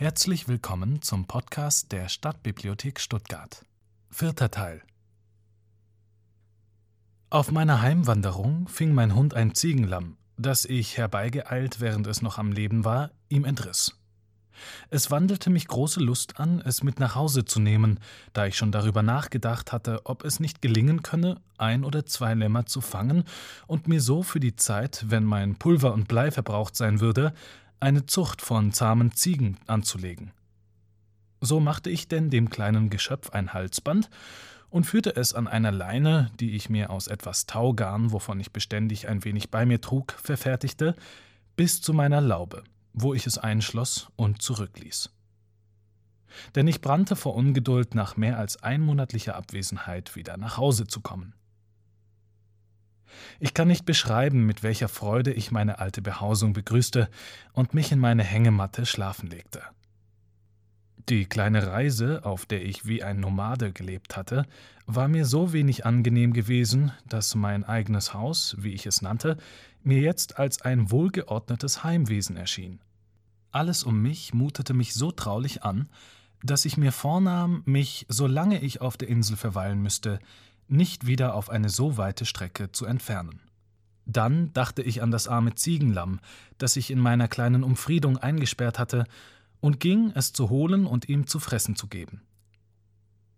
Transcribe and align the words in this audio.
Herzlich 0.00 0.46
willkommen 0.46 1.02
zum 1.02 1.26
Podcast 1.26 1.90
der 1.90 2.08
Stadtbibliothek 2.08 3.00
Stuttgart. 3.00 3.64
Vierter 4.08 4.48
Teil. 4.48 4.80
Auf 7.30 7.50
meiner 7.50 7.82
Heimwanderung 7.82 8.68
fing 8.68 8.94
mein 8.94 9.16
Hund 9.16 9.34
ein 9.34 9.56
Ziegenlamm, 9.56 10.16
das 10.36 10.66
ich 10.66 10.96
herbeigeeilt, 10.98 11.80
während 11.80 12.06
es 12.06 12.22
noch 12.22 12.38
am 12.38 12.52
Leben 12.52 12.84
war, 12.84 13.10
ihm 13.28 13.44
entriss. 13.44 13.98
Es 14.88 15.10
wandelte 15.10 15.50
mich 15.50 15.66
große 15.66 15.98
Lust 15.98 16.38
an, 16.38 16.62
es 16.64 16.84
mit 16.84 17.00
nach 17.00 17.16
Hause 17.16 17.44
zu 17.44 17.58
nehmen, 17.58 17.98
da 18.32 18.46
ich 18.46 18.56
schon 18.56 18.70
darüber 18.70 19.02
nachgedacht 19.02 19.72
hatte, 19.72 20.02
ob 20.04 20.24
es 20.24 20.38
nicht 20.38 20.62
gelingen 20.62 21.02
könne, 21.02 21.40
ein 21.56 21.82
oder 21.82 22.06
zwei 22.06 22.34
Lämmer 22.34 22.66
zu 22.66 22.80
fangen 22.80 23.24
und 23.66 23.88
mir 23.88 24.00
so 24.00 24.22
für 24.22 24.38
die 24.38 24.54
Zeit, 24.54 25.06
wenn 25.08 25.24
mein 25.24 25.56
Pulver 25.56 25.92
und 25.92 26.06
Blei 26.06 26.30
verbraucht 26.30 26.76
sein 26.76 27.00
würde, 27.00 27.34
eine 27.80 28.06
Zucht 28.06 28.42
von 28.42 28.72
zahmen 28.72 29.12
Ziegen 29.12 29.58
anzulegen. 29.66 30.32
So 31.40 31.60
machte 31.60 31.90
ich 31.90 32.08
denn 32.08 32.30
dem 32.30 32.50
kleinen 32.50 32.90
Geschöpf 32.90 33.30
ein 33.30 33.52
Halsband 33.52 34.10
und 34.70 34.84
führte 34.84 35.14
es 35.14 35.34
an 35.34 35.46
einer 35.46 35.70
Leine, 35.70 36.30
die 36.40 36.56
ich 36.56 36.68
mir 36.68 36.90
aus 36.90 37.06
etwas 37.06 37.46
Taugarn, 37.46 38.12
wovon 38.12 38.40
ich 38.40 38.52
beständig 38.52 39.08
ein 39.08 39.24
wenig 39.24 39.50
bei 39.50 39.64
mir 39.64 39.80
trug, 39.80 40.12
verfertigte, 40.12 40.96
bis 41.56 41.80
zu 41.80 41.92
meiner 41.92 42.20
Laube, 42.20 42.64
wo 42.92 43.14
ich 43.14 43.26
es 43.26 43.38
einschloss 43.38 44.08
und 44.16 44.42
zurückließ. 44.42 45.10
Denn 46.54 46.66
ich 46.68 46.80
brannte 46.80 47.16
vor 47.16 47.34
Ungeduld, 47.34 47.94
nach 47.94 48.16
mehr 48.16 48.38
als 48.38 48.62
einmonatlicher 48.62 49.34
Abwesenheit 49.34 50.14
wieder 50.16 50.36
nach 50.36 50.56
Hause 50.56 50.86
zu 50.86 51.00
kommen. 51.00 51.34
Ich 53.40 53.54
kann 53.54 53.68
nicht 53.68 53.84
beschreiben, 53.84 54.46
mit 54.46 54.62
welcher 54.62 54.88
Freude 54.88 55.32
ich 55.32 55.50
meine 55.50 55.78
alte 55.78 56.02
Behausung 56.02 56.52
begrüßte 56.52 57.08
und 57.52 57.74
mich 57.74 57.92
in 57.92 57.98
meine 57.98 58.24
Hängematte 58.24 58.86
schlafen 58.86 59.28
legte. 59.28 59.62
Die 61.08 61.24
kleine 61.24 61.66
Reise, 61.66 62.24
auf 62.24 62.44
der 62.44 62.62
ich 62.64 62.84
wie 62.84 63.02
ein 63.02 63.18
Nomade 63.18 63.72
gelebt 63.72 64.16
hatte, 64.16 64.44
war 64.84 65.08
mir 65.08 65.24
so 65.24 65.54
wenig 65.54 65.86
angenehm 65.86 66.34
gewesen, 66.34 66.92
dass 67.06 67.34
mein 67.34 67.64
eigenes 67.64 68.12
Haus, 68.12 68.56
wie 68.58 68.74
ich 68.74 68.84
es 68.84 69.00
nannte, 69.00 69.38
mir 69.82 70.00
jetzt 70.00 70.38
als 70.38 70.60
ein 70.60 70.90
wohlgeordnetes 70.90 71.82
Heimwesen 71.82 72.36
erschien. 72.36 72.80
Alles 73.50 73.84
um 73.84 74.02
mich 74.02 74.34
mutete 74.34 74.74
mich 74.74 74.92
so 74.92 75.10
traulich 75.10 75.62
an, 75.62 75.88
dass 76.42 76.66
ich 76.66 76.76
mir 76.76 76.92
vornahm, 76.92 77.62
mich, 77.64 78.04
solange 78.08 78.60
ich 78.60 78.80
auf 78.80 78.96
der 78.96 79.08
Insel 79.08 79.36
verweilen 79.36 79.80
müsste, 79.80 80.18
nicht 80.70 81.06
wieder 81.06 81.34
auf 81.34 81.50
eine 81.50 81.68
so 81.68 81.96
weite 81.96 82.24
Strecke 82.26 82.72
zu 82.72 82.86
entfernen. 82.86 83.40
Dann 84.06 84.52
dachte 84.54 84.82
ich 84.82 85.02
an 85.02 85.10
das 85.10 85.28
arme 85.28 85.54
Ziegenlamm, 85.54 86.20
das 86.56 86.76
ich 86.76 86.90
in 86.90 86.98
meiner 86.98 87.28
kleinen 87.28 87.62
Umfriedung 87.62 88.16
eingesperrt 88.16 88.78
hatte, 88.78 89.04
und 89.60 89.80
ging, 89.80 90.12
es 90.14 90.32
zu 90.32 90.50
holen 90.50 90.86
und 90.86 91.08
ihm 91.08 91.26
zu 91.26 91.40
fressen 91.40 91.76
zu 91.76 91.88
geben. 91.88 92.22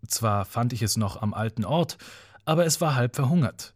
Zwar 0.07 0.45
fand 0.45 0.71
ich 0.73 0.81
es 0.81 0.97
noch 0.97 1.21
am 1.21 1.33
alten 1.33 1.65
Ort, 1.65 1.97
aber 2.45 2.65
es 2.65 2.79
war 2.79 2.95
halb 2.95 3.15
verhungert. 3.15 3.73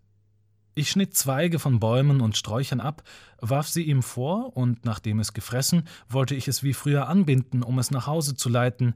Ich 0.73 0.89
schnitt 0.89 1.15
Zweige 1.15 1.59
von 1.59 1.79
Bäumen 1.79 2.21
und 2.21 2.37
Sträuchern 2.37 2.81
ab, 2.81 3.03
warf 3.39 3.67
sie 3.67 3.83
ihm 3.83 4.03
vor, 4.03 4.55
und 4.57 4.85
nachdem 4.85 5.19
es 5.19 5.33
gefressen, 5.33 5.87
wollte 6.09 6.35
ich 6.35 6.47
es 6.47 6.63
wie 6.63 6.73
früher 6.73 7.07
anbinden, 7.07 7.63
um 7.63 7.79
es 7.79 7.91
nach 7.91 8.07
Hause 8.07 8.35
zu 8.35 8.49
leiten, 8.49 8.93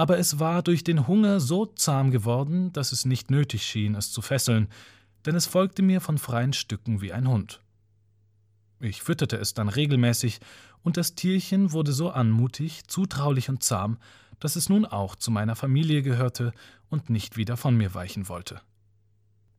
aber 0.00 0.16
es 0.16 0.38
war 0.38 0.62
durch 0.62 0.82
den 0.82 1.06
Hunger 1.06 1.40
so 1.40 1.66
zahm 1.66 2.10
geworden, 2.10 2.72
dass 2.72 2.92
es 2.92 3.04
nicht 3.04 3.30
nötig 3.30 3.66
schien, 3.66 3.94
es 3.94 4.10
zu 4.12 4.22
fesseln, 4.22 4.68
denn 5.26 5.34
es 5.34 5.44
folgte 5.44 5.82
mir 5.82 6.00
von 6.00 6.16
freien 6.16 6.54
Stücken 6.54 7.02
wie 7.02 7.12
ein 7.12 7.28
Hund. 7.28 7.60
Ich 8.80 9.02
fütterte 9.02 9.36
es 9.36 9.52
dann 9.52 9.68
regelmäßig, 9.68 10.40
und 10.82 10.96
das 10.96 11.16
Tierchen 11.16 11.72
wurde 11.72 11.92
so 11.92 12.08
anmutig, 12.08 12.84
zutraulich 12.86 13.50
und 13.50 13.62
zahm, 13.62 13.98
dass 14.38 14.56
es 14.56 14.70
nun 14.70 14.86
auch 14.86 15.16
zu 15.16 15.30
meiner 15.30 15.54
Familie 15.54 16.00
gehörte 16.00 16.54
und 16.88 17.10
nicht 17.10 17.36
wieder 17.36 17.58
von 17.58 17.76
mir 17.76 17.92
weichen 17.92 18.26
wollte. 18.30 18.62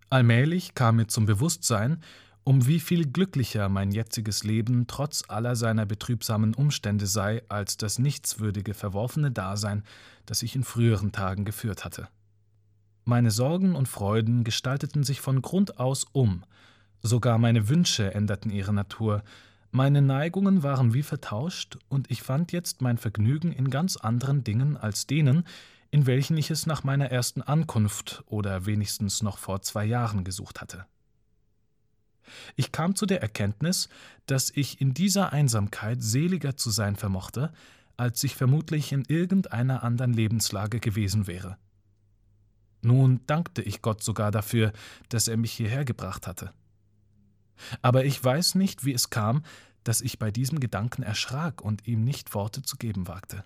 Allmählich 0.10 0.74
kam 0.74 0.96
mir 0.96 1.06
zum 1.06 1.28
Bewusstsein, 1.28 2.02
um 2.44 2.66
wie 2.66 2.80
viel 2.80 3.12
glücklicher 3.12 3.70
mein 3.70 3.92
jetziges 3.92 4.44
Leben 4.44 4.88
trotz 4.88 5.24
aller 5.28 5.56
seiner 5.56 5.86
betrübsamen 5.86 6.54
Umstände 6.54 7.06
sei 7.06 7.44
als 7.50 7.78
das 7.78 8.00
nichtswürdige, 8.00 8.74
verworfene 8.74 9.32
Dasein, 9.32 9.84
das 10.26 10.42
ich 10.42 10.56
in 10.56 10.64
früheren 10.64 11.12
Tagen 11.12 11.46
geführt 11.46 11.86
hatte. 11.86 12.08
Meine 13.04 13.32
Sorgen 13.32 13.76
und 13.76 13.88
Freuden 13.88 14.44
gestalteten 14.44 15.04
sich 15.04 15.22
von 15.22 15.42
Grund 15.42 15.80
aus 15.80 16.06
um, 16.12 16.44
sogar 17.02 17.38
meine 17.38 17.70
Wünsche 17.70 18.14
änderten 18.14 18.52
ihre 18.52 18.74
Natur, 18.74 19.24
meine 19.72 20.02
Neigungen 20.02 20.64
waren 20.64 20.94
wie 20.94 21.02
vertauscht, 21.02 21.78
und 21.88 22.12
ich 22.12 22.22
fand 22.22 22.52
jetzt 22.52 22.82
mein 22.82 22.98
Vergnügen 22.98 23.54
in 23.54 23.70
ganz 23.70 23.96
anderen 23.96 24.44
Dingen 24.44 24.76
als 24.76 25.08
denen, 25.08 25.46
in 25.92 26.06
welchen 26.08 26.38
ich 26.38 26.52
es 26.52 26.66
nach 26.66 26.84
meiner 26.84 27.10
ersten 27.10 27.42
Ankunft 27.42 28.24
oder 28.26 28.66
wenigstens 28.66 29.24
noch 29.24 29.38
vor 29.38 29.62
zwei 29.62 29.86
Jahren 29.86 30.26
gesucht 30.26 30.60
hatte. 30.60 30.86
Ich 32.56 32.72
kam 32.72 32.96
zu 32.96 33.06
der 33.06 33.22
Erkenntnis, 33.22 33.90
dass 34.26 34.52
ich 34.52 34.82
in 34.82 34.94
dieser 34.94 35.34
Einsamkeit 35.34 36.02
seliger 36.02 36.56
zu 36.56 36.70
sein 36.70 36.96
vermochte, 36.96 37.52
als 37.98 38.24
ich 38.24 38.36
vermutlich 38.36 38.92
in 38.92 39.04
irgendeiner 39.08 39.84
anderen 39.84 40.14
Lebenslage 40.14 40.80
gewesen 40.80 41.28
wäre. 41.28 41.58
Nun 42.82 43.22
dankte 43.28 43.62
ich 43.62 43.82
Gott 43.82 44.04
sogar 44.04 44.32
dafür, 44.32 44.74
dass 45.10 45.28
er 45.28 45.38
mich 45.38 45.52
hierher 45.52 45.86
gebracht 45.86 46.26
hatte. 46.26 46.52
Aber 47.82 48.06
ich 48.06 48.24
weiß 48.24 48.56
nicht, 48.56 48.86
wie 48.86 48.94
es 48.94 49.12
kam, 49.12 49.44
dass 49.84 50.02
ich 50.02 50.18
bei 50.18 50.32
diesem 50.32 50.60
Gedanken 50.60 51.04
erschrak 51.04 51.62
und 51.62 51.88
ihm 51.88 52.04
nicht 52.04 52.34
Worte 52.34 52.64
zu 52.64 52.78
geben 52.78 53.08
wagte. 53.08 53.44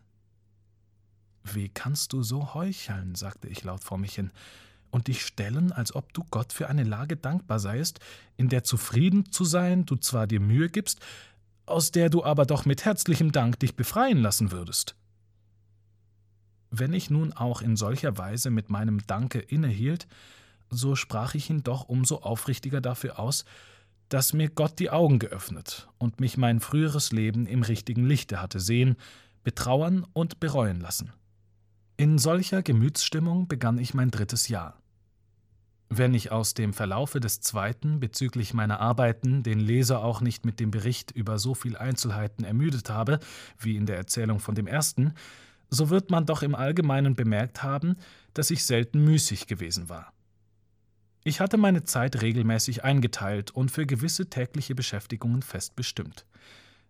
Wie 1.43 1.69
kannst 1.69 2.13
du 2.13 2.23
so 2.23 2.53
heucheln, 2.53 3.15
sagte 3.15 3.47
ich 3.47 3.63
laut 3.63 3.83
vor 3.83 3.97
mich 3.97 4.15
hin 4.15 4.31
und 4.95 5.09
dich 5.09 5.25
stellen, 5.25 5.73
als 5.73 5.93
ob 5.93 6.13
du 6.13 6.23
Gott 6.31 6.53
für 6.53 6.69
eine 6.69 6.85
Lage 6.85 7.17
dankbar 7.17 7.59
seiest, 7.59 7.99
in 8.37 8.47
der 8.47 8.63
zufrieden 8.63 9.29
zu 9.29 9.43
sein 9.43 9.85
du 9.85 9.97
zwar 9.97 10.25
dir 10.25 10.39
Mühe 10.39 10.69
gibst, 10.69 11.01
aus 11.65 11.91
der 11.91 12.09
du 12.09 12.23
aber 12.23 12.45
doch 12.45 12.63
mit 12.63 12.85
herzlichem 12.85 13.33
Dank 13.33 13.59
dich 13.59 13.75
befreien 13.75 14.19
lassen 14.19 14.51
würdest. 14.53 14.95
Wenn 16.71 16.93
ich 16.93 17.09
nun 17.09 17.33
auch 17.33 17.61
in 17.61 17.75
solcher 17.75 18.17
Weise 18.17 18.49
mit 18.51 18.69
meinem 18.69 19.05
Danke 19.05 19.39
innehielt, 19.39 20.07
so 20.69 20.95
sprach 20.95 21.35
ich 21.35 21.49
ihn 21.49 21.61
doch 21.61 21.89
umso 21.89 22.19
aufrichtiger 22.19 22.79
dafür 22.79 23.19
aus, 23.19 23.43
dass 24.07 24.31
mir 24.31 24.47
Gott 24.47 24.79
die 24.79 24.91
Augen 24.91 25.19
geöffnet 25.19 25.89
und 25.97 26.21
mich 26.21 26.37
mein 26.37 26.61
früheres 26.61 27.11
Leben 27.11 27.47
im 27.47 27.63
richtigen 27.63 28.07
Lichte 28.07 28.41
hatte 28.41 28.61
sehen, 28.61 28.95
betrauern 29.43 30.05
und 30.13 30.39
bereuen 30.39 30.79
lassen. 30.79 31.11
In 31.97 32.17
solcher 32.17 32.63
Gemütsstimmung 32.63 33.49
begann 33.49 33.77
ich 33.77 33.93
mein 33.93 34.09
drittes 34.09 34.47
Jahr. 34.47 34.79
Wenn 35.89 36.13
ich 36.13 36.31
aus 36.31 36.55
dem 36.55 36.73
Verlaufe 36.73 37.19
des 37.19 37.41
zweiten 37.41 37.99
bezüglich 37.99 38.53
meiner 38.53 38.79
Arbeiten 38.79 39.43
den 39.43 39.59
Leser 39.59 40.03
auch 40.03 40.19
nicht 40.19 40.45
mit 40.45 40.59
dem 40.59 40.71
Bericht 40.71 41.11
über 41.11 41.37
so 41.37 41.53
viel 41.53 41.77
Einzelheiten 41.77 42.43
ermüdet 42.43 42.89
habe, 42.89 43.19
wie 43.59 43.75
in 43.75 43.85
der 43.85 43.97
Erzählung 43.97 44.39
von 44.39 44.55
dem 44.55 44.65
ersten, 44.65 45.13
so 45.69 45.89
wird 45.89 46.09
man 46.09 46.25
doch 46.25 46.41
im 46.41 46.55
Allgemeinen 46.55 47.15
bemerkt 47.15 47.61
haben, 47.61 47.97
dass 48.33 48.51
ich 48.51 48.65
selten 48.65 49.03
müßig 49.03 49.47
gewesen 49.47 49.89
war. 49.89 50.11
Ich 51.23 51.39
hatte 51.39 51.57
meine 51.57 51.83
Zeit 51.83 52.21
regelmäßig 52.21 52.83
eingeteilt 52.83 53.51
und 53.51 53.71
für 53.71 53.85
gewisse 53.85 54.29
tägliche 54.29 54.75
Beschäftigungen 54.75 55.41
fest 55.41 55.75
bestimmt. 55.75 56.25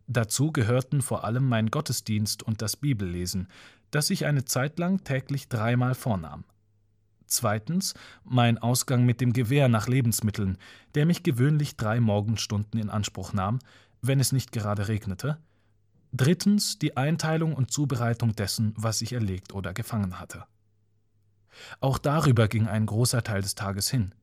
Dazu 0.07 0.51
gehörten 0.51 1.01
vor 1.01 1.23
allem 1.23 1.47
mein 1.47 1.71
Gottesdienst 1.71 2.43
und 2.43 2.61
das 2.61 2.75
Bibellesen, 2.75 3.47
das 3.91 4.09
ich 4.09 4.25
eine 4.25 4.45
Zeit 4.45 4.77
lang 4.77 5.03
täglich 5.03 5.47
dreimal 5.47 5.95
vornahm. 5.95 6.43
Zweitens 7.27 7.93
mein 8.23 8.57
Ausgang 8.57 9.05
mit 9.05 9.21
dem 9.21 9.33
Gewehr 9.33 9.67
nach 9.67 9.87
Lebensmitteln, 9.87 10.57
der 10.93 11.05
mich 11.05 11.23
gewöhnlich 11.23 11.75
drei 11.75 11.99
Morgenstunden 11.99 12.79
in 12.79 12.89
Anspruch 12.89 13.33
nahm, 13.33 13.59
wenn 14.01 14.19
es 14.19 14.31
nicht 14.31 14.51
gerade 14.51 14.87
regnete. 14.87 15.37
Drittens 16.13 16.79
die 16.79 16.95
Einteilung 16.95 17.53
und 17.53 17.71
Zubereitung 17.71 18.35
dessen, 18.35 18.73
was 18.77 19.01
ich 19.01 19.13
erlegt 19.13 19.53
oder 19.53 19.73
gefangen 19.73 20.19
hatte. 20.19 20.45
Auch 21.79 21.97
darüber 21.97 22.47
ging 22.47 22.67
ein 22.67 22.85
großer 22.85 23.23
Teil 23.23 23.41
des 23.41 23.55
Tages 23.55 23.89
hin. 23.89 24.13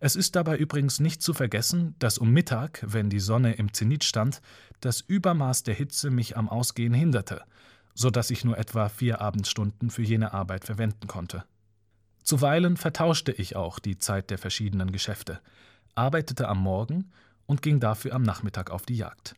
Es 0.00 0.16
ist 0.16 0.36
dabei 0.36 0.56
übrigens 0.56 1.00
nicht 1.00 1.22
zu 1.22 1.32
vergessen, 1.32 1.94
dass 1.98 2.18
um 2.18 2.30
Mittag, 2.30 2.84
wenn 2.86 3.10
die 3.10 3.20
Sonne 3.20 3.54
im 3.54 3.72
Zenit 3.72 4.04
stand, 4.04 4.42
das 4.80 5.00
Übermaß 5.00 5.62
der 5.62 5.74
Hitze 5.74 6.10
mich 6.10 6.36
am 6.36 6.48
Ausgehen 6.48 6.94
hinderte, 6.94 7.42
so 7.94 8.10
dass 8.10 8.30
ich 8.30 8.44
nur 8.44 8.58
etwa 8.58 8.88
vier 8.88 9.20
Abendstunden 9.20 9.90
für 9.90 10.02
jene 10.02 10.32
Arbeit 10.32 10.64
verwenden 10.64 11.06
konnte. 11.06 11.44
Zuweilen 12.22 12.76
vertauschte 12.76 13.32
ich 13.32 13.56
auch 13.56 13.78
die 13.78 13.98
Zeit 13.98 14.30
der 14.30 14.38
verschiedenen 14.38 14.92
Geschäfte, 14.92 15.40
arbeitete 15.94 16.48
am 16.48 16.58
Morgen 16.62 17.10
und 17.46 17.62
ging 17.62 17.80
dafür 17.80 18.14
am 18.14 18.22
Nachmittag 18.22 18.70
auf 18.70 18.86
die 18.86 18.96
Jagd. 18.96 19.34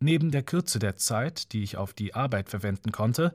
Neben 0.00 0.30
der 0.32 0.42
Kürze 0.42 0.78
der 0.78 0.96
Zeit, 0.96 1.52
die 1.52 1.62
ich 1.62 1.76
auf 1.76 1.92
die 1.92 2.14
Arbeit 2.14 2.48
verwenden 2.48 2.90
konnte, 2.90 3.34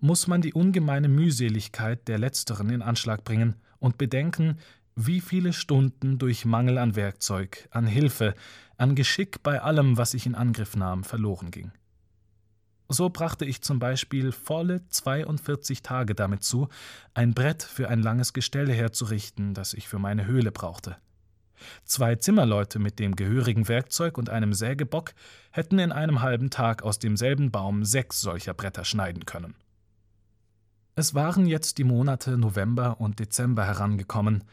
muss 0.00 0.26
man 0.26 0.40
die 0.40 0.54
ungemeine 0.54 1.08
Mühseligkeit 1.08 2.08
der 2.08 2.18
letzteren 2.18 2.70
in 2.70 2.82
Anschlag 2.82 3.22
bringen 3.24 3.56
und 3.78 3.98
bedenken, 3.98 4.58
wie 4.94 5.20
viele 5.20 5.52
Stunden 5.52 6.18
durch 6.18 6.46
Mangel 6.46 6.78
an 6.78 6.96
Werkzeug, 6.96 7.68
an 7.70 7.86
Hilfe, 7.86 8.34
an 8.78 8.94
Geschick 8.94 9.42
bei 9.42 9.60
allem, 9.60 9.98
was 9.98 10.14
ich 10.14 10.26
in 10.26 10.34
Angriff 10.34 10.74
nahm, 10.74 11.04
verloren 11.04 11.50
ging. 11.50 11.70
So 12.88 13.10
brachte 13.10 13.44
ich 13.44 13.62
zum 13.62 13.78
Beispiel 13.78 14.30
volle 14.30 14.86
42 14.88 15.82
Tage 15.82 16.14
damit 16.14 16.44
zu, 16.44 16.68
ein 17.14 17.34
Brett 17.34 17.62
für 17.62 17.88
ein 17.88 18.00
langes 18.00 18.32
Gestell 18.32 18.72
herzurichten, 18.72 19.54
das 19.54 19.74
ich 19.74 19.88
für 19.88 19.98
meine 19.98 20.26
Höhle 20.26 20.52
brauchte. 20.52 20.96
Zwei 21.84 22.16
Zimmerleute 22.16 22.78
mit 22.78 22.98
dem 22.98 23.16
gehörigen 23.16 23.68
Werkzeug 23.68 24.18
und 24.18 24.30
einem 24.30 24.52
Sägebock 24.52 25.14
hätten 25.50 25.78
in 25.78 25.90
einem 25.90 26.22
halben 26.22 26.50
Tag 26.50 26.82
aus 26.82 26.98
demselben 26.98 27.50
Baum 27.50 27.84
sechs 27.84 28.20
solcher 28.20 28.54
Bretter 28.54 28.84
schneiden 28.84 29.24
können. 29.24 29.54
Es 30.94 31.14
waren 31.14 31.46
jetzt 31.46 31.78
die 31.78 31.84
Monate 31.84 32.38
November 32.38 33.00
und 33.00 33.18
Dezember 33.18 33.64
herangekommen, 33.66 34.44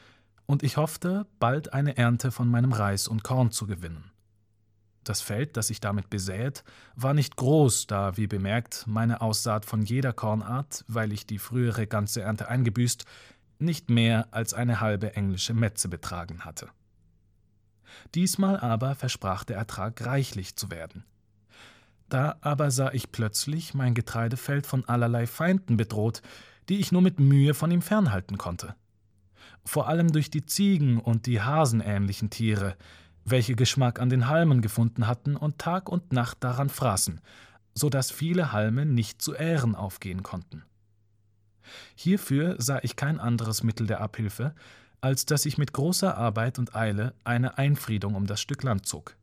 und 0.46 0.62
ich 0.62 0.76
hoffte, 0.76 1.26
bald 1.40 1.72
eine 1.72 1.96
Ernte 1.96 2.30
von 2.30 2.50
meinem 2.50 2.74
Reis 2.74 3.08
und 3.08 3.24
Korn 3.24 3.52
zu 3.52 3.66
gewinnen. 3.66 4.12
Das 5.04 5.22
Feld, 5.22 5.58
das 5.58 5.70
ich 5.70 5.82
damit 5.82 6.10
besät, 6.10 6.64
war 6.96 7.14
nicht 7.14 7.36
groß, 7.36 7.88
da, 7.88 8.16
wie 8.16 8.28
bemerkt, 8.28 8.86
meine 8.88 9.22
Aussaat 9.22 9.66
von 9.66 9.82
jeder 9.82 10.14
Kornart, 10.14 10.86
weil 10.88 11.12
ich 11.12 11.26
die 11.26 11.40
frühere 11.40 11.88
ganze 11.88 12.22
Ernte 12.22 12.48
eingebüßt, 12.48 13.06
nicht 13.60 13.90
mehr 13.90 14.28
als 14.32 14.54
eine 14.54 14.80
halbe 14.80 15.16
englische 15.16 15.54
Metze 15.54 15.90
betragen 15.90 16.46
hatte. 16.46 16.70
Diesmal 18.16 18.60
aber 18.60 18.96
versprach 18.96 19.44
der 19.44 19.58
Ertrag 19.58 20.06
reichlich 20.06 20.56
zu 20.56 20.72
werden. 20.72 21.04
Da 22.10 22.38
aber 22.42 22.72
sah 22.72 22.92
ich 22.92 23.12
plötzlich 23.12 23.74
mein 23.74 23.94
Getreidefeld 23.94 24.68
von 24.68 24.86
allerlei 24.86 25.28
Feinden 25.28 25.78
bedroht, 25.78 26.22
die 26.70 26.80
ich 26.80 26.92
nur 26.92 27.02
mit 27.02 27.20
Mühe 27.20 27.54
von 27.54 27.72
ihm 27.72 27.82
fernhalten 27.82 28.38
konnte. 28.38 28.76
Vor 29.66 29.88
allem 29.88 30.12
durch 30.12 30.30
die 30.30 30.46
Ziegen 30.46 31.00
und 31.00 31.26
die 31.26 31.42
hasenähnlichen 31.42 32.30
Tiere, 32.30 32.76
welche 33.26 33.56
Geschmack 33.56 34.00
an 34.00 34.10
den 34.10 34.28
Halmen 34.28 34.62
gefunden 34.62 35.08
hatten 35.08 35.36
und 35.36 35.60
Tag 35.60 35.90
und 35.90 36.14
Nacht 36.14 36.44
daran 36.44 36.70
fraßen, 36.70 37.22
so 37.74 37.90
dass 37.90 38.12
viele 38.12 38.52
Halme 38.52 38.86
nicht 38.86 39.22
zu 39.22 39.34
Ähren 39.34 39.76
aufgehen 39.76 40.24
konnten. 40.24 40.64
Hierfür 41.96 42.56
sah 42.60 42.80
ich 42.84 42.96
kein 42.96 43.20
anderes 43.20 43.64
Mittel 43.64 43.88
der 43.88 44.02
Abhilfe, 44.02 44.54
als 45.02 45.26
dass 45.26 45.46
ich 45.46 45.58
mit 45.58 45.74
großer 45.74 46.18
Arbeit 46.18 46.60
und 46.60 46.76
Eile 46.76 47.14
eine 47.24 47.58
Einfriedung 47.58 48.16
um 48.16 48.28
das 48.28 48.42
Stück 48.42 48.64
Land 48.64 48.86
zog. 48.86 49.16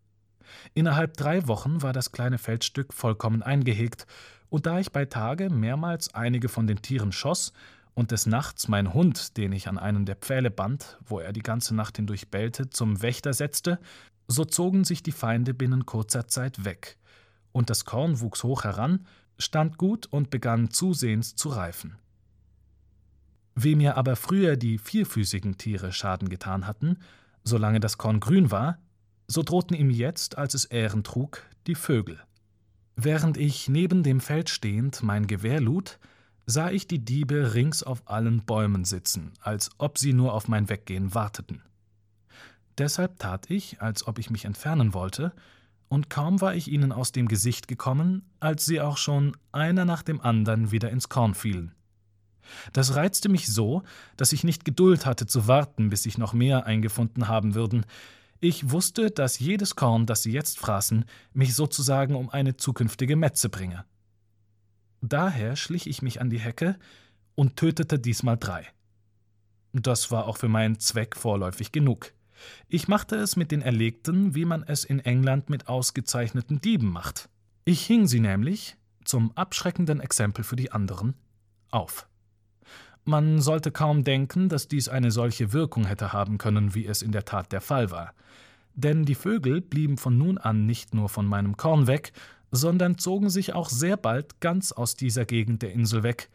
Innerhalb 0.74 1.16
drei 1.16 1.46
Wochen 1.46 1.82
war 1.82 1.92
das 1.92 2.12
kleine 2.12 2.38
Feldstück 2.38 2.92
vollkommen 2.92 3.42
eingehegt, 3.42 4.06
und 4.48 4.66
da 4.66 4.80
ich 4.80 4.90
bei 4.90 5.04
Tage 5.04 5.48
mehrmals 5.48 6.12
einige 6.12 6.48
von 6.48 6.66
den 6.66 6.82
Tieren 6.82 7.12
schoss 7.12 7.52
und 8.00 8.12
des 8.12 8.24
Nachts 8.24 8.66
mein 8.66 8.94
Hund, 8.94 9.36
den 9.36 9.52
ich 9.52 9.68
an 9.68 9.78
einen 9.78 10.06
der 10.06 10.16
Pfähle 10.16 10.50
band, 10.50 10.98
wo 11.04 11.20
er 11.20 11.34
die 11.34 11.42
ganze 11.42 11.74
Nacht 11.74 11.96
hindurch 11.96 12.30
bellte, 12.30 12.70
zum 12.70 13.02
Wächter 13.02 13.34
setzte, 13.34 13.78
so 14.26 14.46
zogen 14.46 14.84
sich 14.84 15.02
die 15.02 15.12
Feinde 15.12 15.52
binnen 15.52 15.84
kurzer 15.84 16.26
Zeit 16.26 16.64
weg, 16.64 16.96
und 17.52 17.68
das 17.68 17.84
Korn 17.84 18.20
wuchs 18.20 18.42
hoch 18.42 18.64
heran, 18.64 19.06
stand 19.38 19.76
gut 19.76 20.06
und 20.06 20.30
begann 20.30 20.70
zusehends 20.70 21.36
zu 21.36 21.50
reifen. 21.50 21.98
Wie 23.54 23.74
mir 23.74 23.98
aber 23.98 24.16
früher 24.16 24.56
die 24.56 24.78
vierfüßigen 24.78 25.58
Tiere 25.58 25.92
Schaden 25.92 26.30
getan 26.30 26.66
hatten, 26.66 26.96
solange 27.44 27.80
das 27.80 27.98
Korn 27.98 28.18
grün 28.18 28.50
war, 28.50 28.78
so 29.26 29.42
drohten 29.42 29.76
ihm 29.76 29.90
jetzt, 29.90 30.38
als 30.38 30.54
es 30.54 30.64
Ähren 30.64 31.04
trug, 31.04 31.42
die 31.66 31.74
Vögel. 31.74 32.18
Während 32.96 33.36
ich 33.36 33.68
neben 33.68 34.02
dem 34.02 34.20
Feld 34.20 34.48
stehend 34.48 35.02
mein 35.02 35.26
Gewehr 35.26 35.60
lud, 35.60 35.98
sah 36.50 36.70
ich 36.70 36.86
die 36.86 37.04
Diebe 37.04 37.54
rings 37.54 37.82
auf 37.82 38.02
allen 38.06 38.44
Bäumen 38.44 38.84
sitzen, 38.84 39.32
als 39.40 39.70
ob 39.78 39.98
sie 39.98 40.12
nur 40.12 40.34
auf 40.34 40.48
mein 40.48 40.68
Weggehen 40.68 41.14
warteten. 41.14 41.62
Deshalb 42.76 43.18
tat 43.18 43.50
ich, 43.50 43.80
als 43.80 44.06
ob 44.06 44.18
ich 44.18 44.30
mich 44.30 44.44
entfernen 44.44 44.92
wollte, 44.94 45.32
und 45.88 46.08
kaum 46.08 46.40
war 46.40 46.54
ich 46.54 46.68
ihnen 46.68 46.92
aus 46.92 47.10
dem 47.10 47.26
Gesicht 47.26 47.66
gekommen, 47.66 48.22
als 48.38 48.64
sie 48.64 48.80
auch 48.80 48.96
schon 48.96 49.36
einer 49.50 49.84
nach 49.84 50.02
dem 50.02 50.20
anderen 50.20 50.70
wieder 50.70 50.90
ins 50.90 51.08
Korn 51.08 51.34
fielen. 51.34 51.74
Das 52.72 52.94
reizte 52.94 53.28
mich 53.28 53.52
so, 53.52 53.82
dass 54.16 54.32
ich 54.32 54.44
nicht 54.44 54.64
Geduld 54.64 55.06
hatte 55.06 55.26
zu 55.26 55.46
warten, 55.46 55.90
bis 55.90 56.04
sich 56.04 56.16
noch 56.16 56.32
mehr 56.32 56.66
eingefunden 56.66 57.28
haben 57.28 57.54
würden. 57.54 57.84
Ich 58.40 58.70
wusste, 58.70 59.10
dass 59.10 59.38
jedes 59.38 59.76
Korn, 59.76 60.06
das 60.06 60.22
sie 60.22 60.32
jetzt 60.32 60.58
fraßen, 60.58 61.04
mich 61.32 61.54
sozusagen 61.54 62.14
um 62.14 62.30
eine 62.30 62.56
zukünftige 62.56 63.16
Metze 63.16 63.48
bringe. 63.48 63.84
Daher 65.00 65.56
schlich 65.56 65.86
ich 65.86 66.02
mich 66.02 66.20
an 66.20 66.30
die 66.30 66.40
Hecke 66.40 66.78
und 67.34 67.56
tötete 67.56 67.98
diesmal 67.98 68.36
drei. 68.36 68.66
Das 69.72 70.10
war 70.10 70.26
auch 70.26 70.36
für 70.36 70.48
meinen 70.48 70.78
Zweck 70.78 71.16
vorläufig 71.16 71.72
genug. 71.72 72.12
Ich 72.68 72.88
machte 72.88 73.16
es 73.16 73.36
mit 73.36 73.50
den 73.50 73.62
Erlegten, 73.62 74.34
wie 74.34 74.44
man 74.44 74.62
es 74.62 74.84
in 74.84 75.00
England 75.00 75.50
mit 75.50 75.68
ausgezeichneten 75.68 76.60
Dieben 76.60 76.90
macht. 76.90 77.28
Ich 77.64 77.86
hing 77.86 78.06
sie 78.06 78.20
nämlich, 78.20 78.76
zum 79.04 79.36
abschreckenden 79.36 80.00
Exempel 80.00 80.44
für 80.44 80.56
die 80.56 80.72
anderen, 80.72 81.14
auf. 81.70 82.08
Man 83.04 83.40
sollte 83.40 83.70
kaum 83.70 84.04
denken, 84.04 84.48
dass 84.48 84.68
dies 84.68 84.88
eine 84.88 85.10
solche 85.10 85.52
Wirkung 85.52 85.84
hätte 85.84 86.12
haben 86.12 86.38
können, 86.38 86.74
wie 86.74 86.86
es 86.86 87.02
in 87.02 87.12
der 87.12 87.24
Tat 87.24 87.52
der 87.52 87.60
Fall 87.60 87.90
war. 87.90 88.14
Denn 88.74 89.04
die 89.04 89.14
Vögel 89.14 89.60
blieben 89.60 89.96
von 89.96 90.16
nun 90.16 90.38
an 90.38 90.66
nicht 90.66 90.94
nur 90.94 91.08
von 91.08 91.26
meinem 91.26 91.56
Korn 91.56 91.86
weg, 91.86 92.12
sondern 92.50 92.98
zogen 92.98 93.30
sich 93.30 93.54
auch 93.54 93.68
sehr 93.68 93.96
bald 93.96 94.40
ganz 94.40 94.72
aus 94.72 94.96
dieser 94.96 95.24
Gegend 95.24 95.62
der 95.62 95.72
Insel 95.72 96.02
weg, 96.02 96.28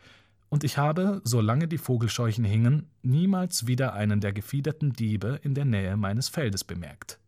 und 0.49 0.63
ich 0.63 0.77
habe, 0.77 1.21
solange 1.23 1.67
die 1.67 1.77
Vogelscheuchen 1.77 2.45
hingen, 2.45 2.87
niemals 3.01 3.67
wieder 3.67 3.93
einen 3.93 4.21
der 4.21 4.31
gefiederten 4.31 4.93
Diebe 4.93 5.39
in 5.43 5.55
der 5.55 5.65
Nähe 5.65 5.97
meines 5.97 6.29
Feldes 6.29 6.63
bemerkt. 6.63 7.19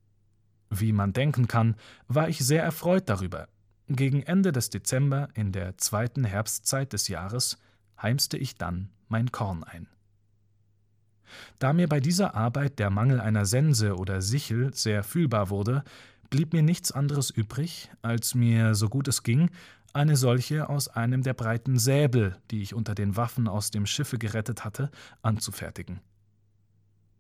Wie 0.69 0.93
man 0.93 1.13
denken 1.13 1.47
kann, 1.47 1.75
war 2.07 2.29
ich 2.29 2.39
sehr 2.39 2.63
erfreut 2.63 3.09
darüber. 3.09 3.47
Gegen 3.89 4.21
Ende 4.21 4.51
des 4.51 4.69
Dezember, 4.69 5.29
in 5.33 5.51
der 5.51 5.77
zweiten 5.77 6.23
Herbstzeit 6.25 6.93
des 6.93 7.07
Jahres, 7.07 7.57
heimste 8.01 8.37
ich 8.37 8.55
dann 8.55 8.89
mein 9.07 9.31
Korn 9.31 9.63
ein. 9.63 9.87
Da 11.59 11.73
mir 11.73 11.87
bei 11.87 11.99
dieser 11.99 12.35
Arbeit 12.35 12.79
der 12.79 12.89
Mangel 12.89 13.19
einer 13.19 13.45
Sense 13.45 13.95
oder 13.95 14.21
Sichel 14.21 14.73
sehr 14.73 15.03
fühlbar 15.03 15.49
wurde, 15.49 15.83
blieb 16.29 16.53
mir 16.53 16.63
nichts 16.63 16.91
anderes 16.91 17.29
übrig, 17.29 17.89
als 18.01 18.35
mir, 18.35 18.75
so 18.75 18.89
gut 18.89 19.07
es 19.07 19.23
ging, 19.23 19.49
eine 19.93 20.15
solche 20.15 20.69
aus 20.69 20.87
einem 20.87 21.23
der 21.23 21.33
breiten 21.33 21.79
Säbel, 21.79 22.37
die 22.51 22.61
ich 22.61 22.73
unter 22.73 22.93
den 22.93 23.15
Waffen 23.15 23.47
aus 23.47 23.71
dem 23.71 23.85
Schiffe 23.85 24.17
gerettet 24.17 24.63
hatte, 24.63 24.91
anzufertigen. 25.21 26.01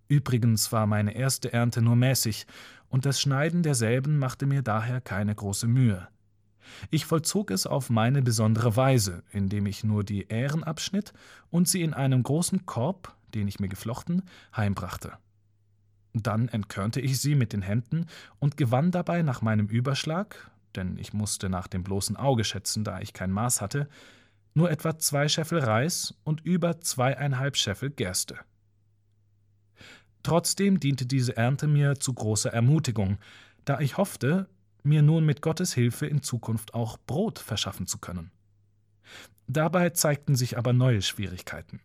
Übrigens 0.07 0.71
war 0.71 0.87
meine 0.87 1.15
erste 1.15 1.51
Ernte 1.51 1.81
nur 1.81 1.95
mäßig, 1.95 2.45
und 2.89 3.05
das 3.05 3.19
Schneiden 3.19 3.63
derselben 3.63 4.17
machte 4.17 4.45
mir 4.45 4.61
daher 4.61 5.01
keine 5.01 5.35
große 5.35 5.67
Mühe. 5.67 6.07
Ich 6.89 7.05
vollzog 7.05 7.51
es 7.51 7.65
auf 7.65 7.89
meine 7.89 8.21
besondere 8.21 8.75
Weise, 8.75 9.23
indem 9.31 9.65
ich 9.65 9.83
nur 9.83 10.03
die 10.03 10.27
Ähren 10.29 10.63
abschnitt 10.63 11.13
und 11.49 11.67
sie 11.67 11.81
in 11.81 11.93
einem 11.93 12.23
großen 12.23 12.65
Korb, 12.65 13.15
den 13.33 13.47
ich 13.47 13.59
mir 13.59 13.69
geflochten, 13.69 14.23
heimbrachte. 14.55 15.13
Dann 16.23 16.47
entkörnte 16.47 17.01
ich 17.01 17.19
sie 17.19 17.35
mit 17.35 17.53
den 17.53 17.61
Händen 17.61 18.07
und 18.39 18.57
gewann 18.57 18.91
dabei 18.91 19.21
nach 19.21 19.41
meinem 19.41 19.67
Überschlag, 19.67 20.49
denn 20.75 20.97
ich 20.97 21.13
musste 21.13 21.49
nach 21.49 21.67
dem 21.67 21.83
bloßen 21.83 22.15
Auge 22.15 22.43
schätzen, 22.43 22.83
da 22.83 22.99
ich 22.99 23.13
kein 23.13 23.31
Maß 23.31 23.61
hatte, 23.61 23.87
nur 24.53 24.71
etwa 24.71 24.97
zwei 24.97 25.27
Scheffel 25.27 25.59
Reis 25.59 26.15
und 26.23 26.41
über 26.41 26.79
zweieinhalb 26.79 27.57
Scheffel 27.57 27.89
Gerste. 27.89 28.37
Trotzdem 30.23 30.79
diente 30.79 31.05
diese 31.05 31.37
Ernte 31.37 31.67
mir 31.67 31.99
zu 31.99 32.13
großer 32.13 32.51
Ermutigung, 32.51 33.17
da 33.65 33.79
ich 33.79 33.97
hoffte, 33.97 34.49
mir 34.83 35.01
nun 35.01 35.25
mit 35.25 35.41
Gottes 35.41 35.73
Hilfe 35.73 36.07
in 36.07 36.23
Zukunft 36.23 36.73
auch 36.73 36.97
Brot 37.05 37.39
verschaffen 37.39 37.87
zu 37.87 37.97
können. 37.97 38.31
Dabei 39.47 39.91
zeigten 39.91 40.35
sich 40.35 40.57
aber 40.57 40.73
neue 40.73 41.01
Schwierigkeiten. 41.01 41.79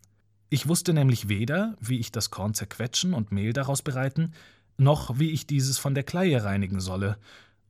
Ich 0.53 0.67
wusste 0.67 0.93
nämlich 0.93 1.29
weder, 1.29 1.75
wie 1.79 1.97
ich 1.97 2.11
das 2.11 2.29
Korn 2.29 2.53
zerquetschen 2.53 3.15
und 3.15 3.31
Mehl 3.31 3.53
daraus 3.53 3.81
bereiten, 3.81 4.33
noch 4.77 5.17
wie 5.17 5.31
ich 5.31 5.47
dieses 5.47 5.79
von 5.79 5.95
der 5.95 6.03
Kleie 6.03 6.43
reinigen 6.43 6.79
solle, 6.79 7.17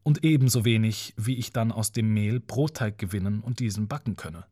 und 0.04 0.26
ebenso 0.26 0.66
wenig, 0.66 1.14
wie 1.16 1.38
ich 1.38 1.54
dann 1.54 1.72
aus 1.72 1.94
dem 1.94 2.14
Mehl 2.14 2.42
Brotteig 2.42 2.98
gewinnen 2.98 3.40
und 3.40 3.62
diesen 3.62 3.88
backen 3.88 4.18
könne. 4.18 4.44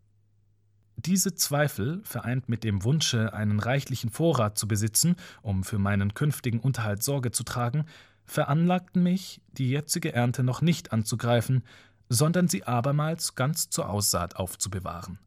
Diese 0.95 1.35
Zweifel, 1.35 1.99
vereint 2.05 2.47
mit 2.47 2.63
dem 2.63 2.85
Wunsche, 2.85 3.33
einen 3.33 3.59
reichlichen 3.59 4.11
Vorrat 4.11 4.57
zu 4.57 4.65
besitzen, 4.65 5.17
um 5.41 5.65
für 5.65 5.77
meinen 5.77 6.13
künftigen 6.13 6.61
Unterhalt 6.61 7.03
Sorge 7.03 7.31
zu 7.31 7.43
tragen, 7.43 7.83
veranlagten 8.23 9.03
mich, 9.03 9.41
die 9.51 9.69
jetzige 9.69 10.13
Ernte 10.13 10.43
noch 10.43 10.61
nicht 10.61 10.93
anzugreifen, 10.93 11.65
sondern 12.07 12.47
sie 12.47 12.63
abermals 12.63 13.35
ganz 13.35 13.69
zur 13.69 13.89
Aussaat 13.89 14.37
aufzubewahren. 14.37 15.19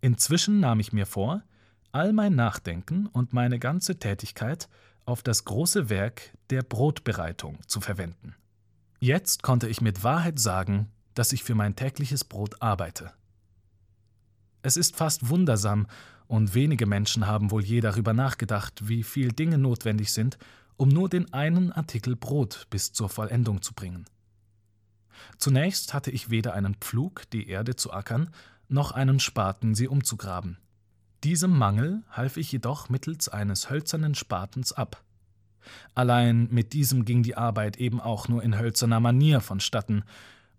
Inzwischen 0.00 0.60
nahm 0.60 0.78
ich 0.78 0.92
mir 0.92 1.06
vor, 1.06 1.42
all 1.92 2.12
mein 2.12 2.34
Nachdenken 2.34 3.06
und 3.06 3.32
meine 3.32 3.58
ganze 3.58 3.98
Tätigkeit 3.98 4.68
auf 5.04 5.22
das 5.22 5.44
große 5.44 5.90
Werk 5.90 6.32
der 6.50 6.62
Brotbereitung 6.62 7.58
zu 7.66 7.80
verwenden. 7.80 8.34
Jetzt 9.00 9.42
konnte 9.42 9.68
ich 9.68 9.80
mit 9.80 10.04
Wahrheit 10.04 10.38
sagen, 10.38 10.90
dass 11.14 11.32
ich 11.32 11.42
für 11.42 11.54
mein 11.54 11.74
tägliches 11.74 12.24
Brot 12.24 12.60
arbeite. 12.62 13.12
Es 14.62 14.76
ist 14.76 14.96
fast 14.96 15.28
wundersam, 15.28 15.86
und 16.26 16.54
wenige 16.54 16.86
Menschen 16.86 17.26
haben 17.26 17.50
wohl 17.50 17.64
je 17.64 17.80
darüber 17.80 18.12
nachgedacht, 18.12 18.86
wie 18.86 19.02
viel 19.02 19.32
Dinge 19.32 19.58
notwendig 19.58 20.12
sind, 20.12 20.38
um 20.76 20.88
nur 20.88 21.08
den 21.08 21.32
einen 21.32 21.72
Artikel 21.72 22.14
Brot 22.14 22.68
bis 22.70 22.92
zur 22.92 23.08
Vollendung 23.08 23.62
zu 23.62 23.74
bringen. 23.74 24.04
Zunächst 25.38 25.92
hatte 25.92 26.12
ich 26.12 26.30
weder 26.30 26.54
einen 26.54 26.76
Pflug, 26.76 27.28
die 27.30 27.48
Erde 27.48 27.74
zu 27.74 27.92
ackern, 27.92 28.30
noch 28.68 28.92
einen 28.92 29.18
Spaten, 29.18 29.74
sie 29.74 29.88
umzugraben. 29.88 30.56
Diesem 31.24 31.56
Mangel 31.56 32.02
half 32.10 32.36
ich 32.36 32.50
jedoch 32.50 32.88
mittels 32.88 33.28
eines 33.28 33.68
hölzernen 33.68 34.14
Spatens 34.14 34.72
ab. 34.72 35.02
Allein 35.94 36.48
mit 36.50 36.72
diesem 36.72 37.04
ging 37.04 37.22
die 37.22 37.36
Arbeit 37.36 37.76
eben 37.76 38.00
auch 38.00 38.28
nur 38.28 38.42
in 38.42 38.58
hölzerner 38.58 39.00
Manier 39.00 39.40
vonstatten, 39.40 40.04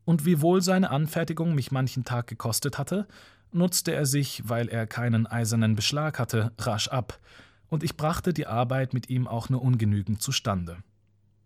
und 0.04 0.26
wiewohl 0.26 0.62
seine 0.62 0.90
Anfertigung 0.90 1.56
mich 1.56 1.72
manchen 1.72 2.04
Tag 2.04 2.28
gekostet 2.28 2.78
hatte, 2.78 3.08
nutzte 3.52 3.94
er 3.94 4.06
sich, 4.06 4.44
weil 4.48 4.68
er 4.68 4.88
keinen 4.88 5.28
eisernen 5.28 5.76
Beschlag 5.76 6.20
hatte, 6.20 6.52
rasch 6.58 6.88
ab, 6.88 7.20
und 7.68 7.84
ich 7.84 7.98
brachte 7.98 8.34
die 8.34 8.48
Arbeit 8.48 8.94
mit 8.94 9.10
ihm 9.10 9.28
auch 9.28 9.50
nur 9.50 9.62
ungenügend 9.62 10.22
zustande. 10.22 10.78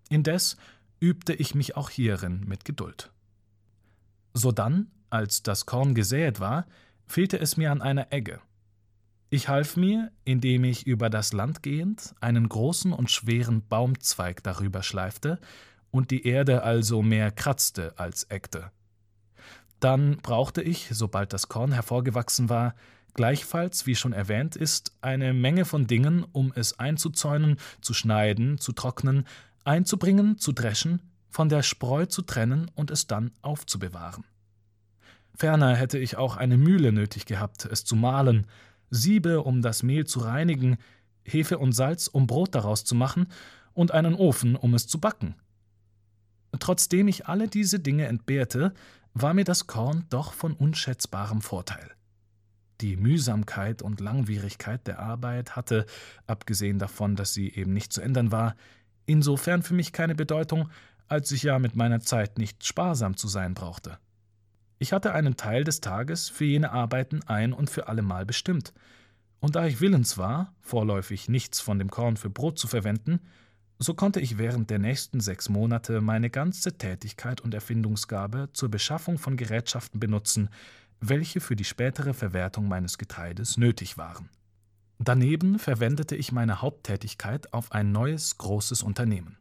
Indes 0.10 0.57
übte 1.00 1.34
ich 1.34 1.55
mich 1.55 1.75
auch 1.75 1.89
hierin 1.89 2.43
mit 2.45 2.65
Geduld. 2.65 3.12
Sodann, 4.34 4.91
als 5.10 5.43
das 5.43 5.65
Korn 5.65 5.93
gesäet 5.93 6.39
war, 6.39 6.65
fehlte 7.05 7.39
es 7.39 7.57
mir 7.57 7.72
an 7.72 7.81
einer 7.81 8.12
Egge. 8.12 8.41
Ich 9.35 9.49
half 9.49 9.75
mir, 9.75 10.13
indem 10.23 10.63
ich 10.63 10.87
über 10.87 11.09
das 11.09 11.33
Land 11.33 11.61
gehend 11.61 12.15
einen 12.21 12.47
großen 12.47 12.93
und 12.93 13.11
schweren 13.11 13.67
Baumzweig 13.67 14.41
darüber 14.43 14.81
schleifte 14.81 15.41
und 15.91 16.09
die 16.09 16.25
Erde 16.25 16.63
also 16.63 17.01
mehr 17.01 17.31
kratzte 17.31 17.99
als 17.99 18.23
eckte. 18.23 18.71
Dann 19.81 20.19
brauchte 20.19 20.61
ich, 20.61 20.87
sobald 20.89 21.33
das 21.33 21.49
Korn 21.49 21.73
hervorgewachsen 21.73 22.47
war, 22.47 22.75
gleichfalls, 23.13 23.85
wie 23.85 23.95
schon 23.95 24.13
erwähnt 24.13 24.55
ist, 24.55 24.93
eine 25.01 25.33
Menge 25.33 25.65
von 25.65 25.85
Dingen, 25.85 26.25
um 26.31 26.53
es 26.55 26.79
einzuzäunen, 26.79 27.57
zu 27.81 27.93
schneiden, 27.93 28.57
zu 28.57 28.71
trocknen, 28.71 29.27
einzubringen, 29.65 30.37
zu 30.37 30.53
dreschen, 30.53 31.01
von 31.29 31.49
der 31.49 31.61
Spreu 31.61 32.05
zu 32.05 32.21
trennen 32.21 32.71
und 32.73 32.89
es 32.89 33.05
dann 33.05 33.31
aufzubewahren. 33.41 34.23
Ferner 35.35 35.75
hätte 35.75 35.97
ich 35.97 36.15
auch 36.15 36.37
eine 36.37 36.55
Mühle 36.55 36.93
nötig 36.93 37.25
gehabt, 37.25 37.65
es 37.65 37.83
zu 37.83 37.97
mahlen, 37.97 38.47
Siebe, 38.95 39.41
um 39.43 39.61
das 39.61 39.83
Mehl 39.83 40.05
zu 40.05 40.19
reinigen, 40.19 40.77
Hefe 41.23 41.57
und 41.57 41.73
Salz, 41.73 42.07
um 42.07 42.27
Brot 42.27 42.55
daraus 42.55 42.83
zu 42.83 42.95
machen, 42.95 43.27
und 43.73 43.91
einen 43.91 44.15
Ofen, 44.15 44.55
um 44.55 44.73
es 44.73 44.87
zu 44.87 44.99
backen. 44.99 45.35
Trotzdem 46.59 47.07
ich 47.07 47.27
alle 47.27 47.47
diese 47.47 47.79
Dinge 47.79 48.07
entbehrte, 48.07 48.73
war 49.13 49.33
mir 49.33 49.43
das 49.43 49.67
Korn 49.67 50.05
doch 50.09 50.33
von 50.33 50.53
unschätzbarem 50.53 51.41
Vorteil. 51.41 51.91
Die 52.81 52.97
Mühsamkeit 52.97 53.81
und 53.81 54.01
Langwierigkeit 54.01 54.85
der 54.87 54.99
Arbeit 54.99 55.55
hatte, 55.55 55.85
abgesehen 56.27 56.79
davon, 56.79 57.15
dass 57.15 57.33
sie 57.33 57.49
eben 57.53 57.73
nicht 57.73 57.93
zu 57.93 58.01
ändern 58.01 58.31
war, 58.31 58.55
insofern 59.05 59.63
für 59.63 59.73
mich 59.73 59.93
keine 59.93 60.15
Bedeutung, 60.15 60.69
als 61.07 61.31
ich 61.31 61.43
ja 61.43 61.59
mit 61.59 61.75
meiner 61.75 62.01
Zeit 62.01 62.37
nicht 62.37 62.65
sparsam 62.65 63.15
zu 63.15 63.27
sein 63.27 63.53
brauchte. 63.53 63.97
Ich 64.77 64.94
hatte 64.94 65.13
einen 65.13 65.38
Teil 65.38 65.63
des 65.63 65.82
Tages 65.82 66.29
für 66.29 66.46
jene 66.46 66.72
Arbeiten 66.72 67.22
ein 67.25 67.53
und 67.53 67.70
für 67.70 67.88
allemal 67.88 68.25
bestimmt, 68.25 68.74
und 69.39 69.55
da 69.55 69.67
ich 69.67 69.79
willens 69.79 70.17
war, 70.17 70.53
vorläufig 70.62 71.29
nichts 71.29 71.62
von 71.62 71.77
dem 71.77 71.91
Korn 71.91 72.17
für 72.17 72.32
Brot 72.32 72.58
zu 72.58 72.67
verwenden, 72.67 73.20
so 73.77 73.94
konnte 73.94 74.20
ich 74.20 74.38
während 74.38 74.70
der 74.70 74.79
nächsten 74.79 75.20
sechs 75.20 75.50
Monate 75.50 76.01
meine 76.01 76.29
ganze 76.29 76.77
Tätigkeit 76.77 77.41
und 77.41 77.53
Erfindungsgabe 77.53 78.50
zur 78.53 78.70
Beschaffung 78.70 79.17
von 79.17 79.38
Gerätschaften 79.38 80.00
benutzen, 80.00 80.50
welche 81.01 81.41
für 81.41 81.55
die 81.55 81.65
spätere 81.65 82.13
Verwertung 82.13 82.67
meines 82.67 82.98
Getreides 82.98 83.58
nötig 83.58 83.98
waren. 83.98 84.29
Daneben 84.98 85.60
verwendete 85.60 86.15
ich 86.15 86.32
meine 86.32 86.62
Haupttätigkeit 86.62 87.53
auf 87.53 87.72
ein 87.74 87.91
neues 87.91 88.38
großes 88.38 88.82
Unternehmen. 88.82 89.38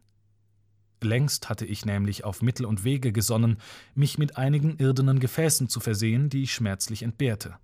Längst 1.01 1.49
hatte 1.49 1.65
ich 1.65 1.85
nämlich 1.85 2.23
auf 2.23 2.41
Mittel 2.41 2.65
und 2.65 2.83
Wege 2.83 3.11
gesonnen, 3.11 3.57
mich 3.93 4.17
mit 4.17 4.37
einigen 4.37 4.77
irdenen 4.77 5.19
Gefäßen 5.19 5.69
zu 5.69 5.79
versehen, 5.79 6.29
die 6.29 6.43
ich 6.43 6.53
schmerzlich 6.53 7.03
entbehrte. 7.03 7.55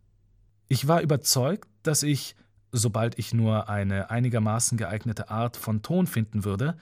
Ich 0.67 0.87
war 0.87 1.01
überzeugt, 1.01 1.67
dass 1.83 2.03
ich, 2.03 2.35
sobald 2.71 3.17
ich 3.17 3.33
nur 3.33 3.67
eine 3.69 4.09
einigermaßen 4.09 4.77
geeignete 4.77 5.29
Art 5.29 5.57
von 5.57 5.81
Ton 5.81 6.07
finden 6.07 6.43
würde, 6.43 6.77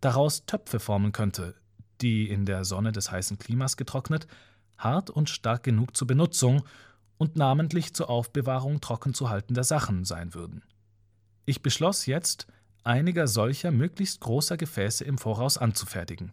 daraus 0.00 0.46
Töpfe 0.46 0.78
formen 0.80 1.12
könnte, 1.12 1.54
die 2.00 2.28
in 2.28 2.46
der 2.46 2.64
Sonne 2.64 2.92
des 2.92 3.10
heißen 3.10 3.38
Klimas 3.38 3.76
getrocknet 3.76 4.26
hart 4.78 5.10
und 5.10 5.30
stark 5.30 5.62
genug 5.62 5.96
zur 5.96 6.06
Benutzung 6.06 6.64
und 7.16 7.36
namentlich 7.36 7.94
zur 7.94 8.10
Aufbewahrung 8.10 8.80
trocken 8.80 9.14
zu 9.14 9.30
haltender 9.30 9.64
Sachen 9.64 10.04
sein 10.04 10.34
würden. 10.34 10.62
Ich 11.46 11.62
beschloss 11.62 12.06
jetzt, 12.06 12.46
einiger 12.84 13.26
solcher 13.26 13.70
möglichst 13.70 14.20
großer 14.20 14.56
Gefäße 14.56 15.04
im 15.04 15.18
Voraus 15.18 15.58
anzufertigen, 15.58 16.32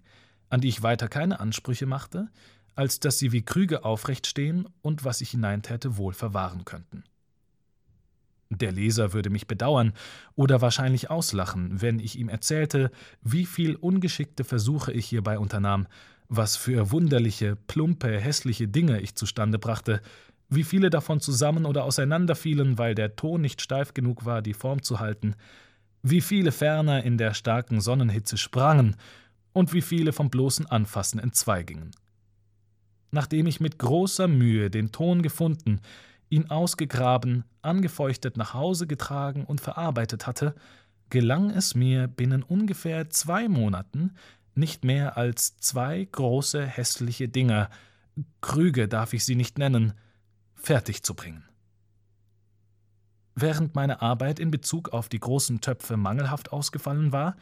an 0.50 0.62
die 0.62 0.68
ich 0.68 0.84
weiter 0.84 1.08
keine 1.08 1.40
Ansprüche 1.40 1.86
machte, 1.86 2.30
als 2.76 3.00
dass 3.00 3.20
sie 3.20 3.32
wie 3.32 3.44
Krüge 3.44 3.84
aufrecht 3.84 4.28
stehen 4.28 4.68
und 4.82 5.04
was 5.04 5.22
ich 5.22 5.32
hineintäte 5.32 5.98
wohl 5.98 6.14
verwahren 6.14 6.66
könnten. 6.66 7.04
Der 8.50 8.74
Leser 8.74 9.14
würde 9.14 9.30
mich 9.30 9.48
bedauern 9.48 9.94
oder 10.36 10.62
wahrscheinlich 10.62 11.10
auslachen, 11.10 11.82
wenn 11.82 12.00
ich 12.00 12.20
ihm 12.20 12.28
erzählte, 12.28 12.92
wie 13.22 13.46
viel 13.46 13.76
ungeschickte 13.76 14.44
Versuche 14.44 14.92
ich 14.92 15.06
hierbei 15.06 15.40
unternahm, 15.40 15.88
was 16.28 16.58
für 16.58 16.92
wunderliche, 16.92 17.56
plumpe, 17.56 18.20
hässliche 18.20 18.68
Dinge 18.68 19.00
ich 19.00 19.16
zustande 19.16 19.58
brachte, 19.58 20.02
wie 20.50 20.66
viele 20.66 20.90
davon 20.90 21.22
zusammen 21.22 21.66
oder 21.66 21.86
auseinanderfielen, 21.86 22.78
weil 22.78 22.94
der 22.94 23.16
Ton 23.16 23.40
nicht 23.40 23.62
steif 23.62 23.94
genug 23.94 24.26
war, 24.26 24.42
die 24.42 24.54
Form 24.54 24.84
zu 24.84 25.00
halten, 25.00 25.36
wie 26.04 26.22
viele 26.22 26.52
ferner 26.52 27.04
in 27.04 27.18
der 27.18 27.34
starken 27.34 27.82
Sonnenhitze 27.82 28.38
sprangen 28.38 28.96
und 29.54 29.74
wie 29.74 29.82
viele 29.82 30.14
vom 30.14 30.30
bloßen 30.30 30.66
Anfassen 30.66 31.20
entzweigingen. 31.20 31.92
Nachdem 33.12 33.46
ich 33.48 33.60
mit 33.60 33.78
großer 33.78 34.28
Mühe 34.28 34.70
den 34.70 34.92
Ton 34.92 35.22
gefunden, 35.22 35.82
ihn 36.30 36.50
ausgegraben, 36.50 37.44
angefeuchtet 37.62 38.38
nach 38.38 38.54
Hause 38.54 38.88
getragen 38.88 39.44
und 39.44 39.60
verarbeitet 39.60 40.28
hatte, 40.28 40.56
gelang 41.10 41.50
es 41.52 41.76
mir 41.76 42.08
binnen 42.08 42.42
ungefähr 42.42 43.10
zwei 43.10 43.50
Monaten, 43.50 44.16
nicht 44.56 44.86
mehr 44.86 45.18
als 45.18 45.58
zwei 45.58 46.08
große 46.10 46.66
hässliche 46.66 47.28
Dinger, 47.28 47.70
Krüge 48.40 48.88
darf 48.88 49.14
ich 49.14 49.26
sie 49.26 49.36
nicht 49.36 49.58
nennen, 49.58 49.94
fertig 50.56 51.04
zu 51.04 51.14
bringen. 51.14 51.44
Während 53.36 53.76
meine 53.76 54.02
Arbeit 54.02 54.40
in 54.40 54.52
Bezug 54.52 54.90
auf 54.90 55.10
die 55.10 55.20
großen 55.20 55.62
Töpfe 55.62 55.98
mangelhaft 55.98 56.52
ausgefallen 56.52 57.12
war, 57.12 57.36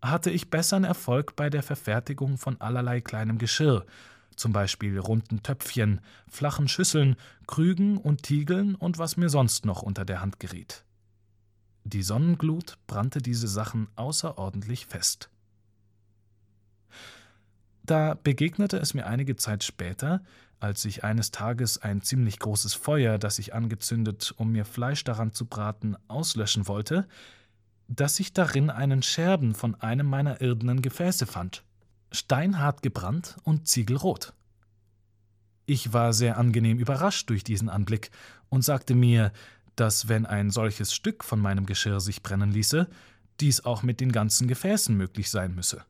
hatte 0.00 0.30
ich 0.30 0.50
besseren 0.50 0.84
Erfolg 0.84 1.36
bei 1.36 1.50
der 1.50 1.62
Verfertigung 1.62 2.38
von 2.38 2.60
allerlei 2.60 3.00
kleinem 3.00 3.38
Geschirr, 3.38 3.84
zum 4.36 4.52
Beispiel 4.52 4.98
runden 4.98 5.42
Töpfchen, 5.42 6.00
flachen 6.28 6.68
Schüsseln, 6.68 7.16
Krügen 7.46 7.98
und 7.98 8.22
Tiegeln 8.22 8.74
und 8.74 8.98
was 8.98 9.16
mir 9.16 9.28
sonst 9.28 9.66
noch 9.66 9.82
unter 9.82 10.04
der 10.04 10.20
Hand 10.20 10.40
geriet. 10.40 10.84
Die 11.84 12.02
Sonnenglut 12.02 12.78
brannte 12.86 13.20
diese 13.20 13.48
Sachen 13.48 13.88
außerordentlich 13.96 14.86
fest. 14.86 15.28
Da 17.84 18.14
begegnete 18.14 18.78
es 18.78 18.94
mir 18.94 19.06
einige 19.06 19.36
Zeit 19.36 19.64
später, 19.64 20.22
als 20.62 20.84
ich 20.84 21.02
eines 21.02 21.32
Tages 21.32 21.78
ein 21.78 22.02
ziemlich 22.02 22.38
großes 22.38 22.74
Feuer, 22.74 23.18
das 23.18 23.38
ich 23.40 23.52
angezündet, 23.52 24.32
um 24.36 24.52
mir 24.52 24.64
Fleisch 24.64 25.02
daran 25.02 25.32
zu 25.32 25.46
braten, 25.46 25.96
auslöschen 26.06 26.68
wollte, 26.68 27.08
dass 27.88 28.20
ich 28.20 28.32
darin 28.32 28.70
einen 28.70 29.02
Scherben 29.02 29.54
von 29.54 29.74
einem 29.74 30.06
meiner 30.06 30.40
irdenen 30.40 30.80
Gefäße 30.80 31.26
fand, 31.26 31.64
steinhart 32.12 32.82
gebrannt 32.82 33.36
und 33.42 33.66
ziegelrot. 33.66 34.34
Ich 35.66 35.92
war 35.92 36.12
sehr 36.12 36.38
angenehm 36.38 36.78
überrascht 36.78 37.28
durch 37.28 37.42
diesen 37.42 37.68
Anblick 37.68 38.10
und 38.48 38.62
sagte 38.62 38.94
mir, 38.94 39.32
dass 39.74 40.08
wenn 40.08 40.26
ein 40.26 40.50
solches 40.50 40.94
Stück 40.94 41.24
von 41.24 41.40
meinem 41.40 41.66
Geschirr 41.66 42.00
sich 42.00 42.22
brennen 42.22 42.52
ließe, 42.52 42.88
dies 43.40 43.64
auch 43.64 43.82
mit 43.82 44.00
den 44.00 44.12
ganzen 44.12 44.46
Gefäßen 44.46 44.96
möglich 44.96 45.30
sein 45.30 45.54
müsse. 45.54 45.84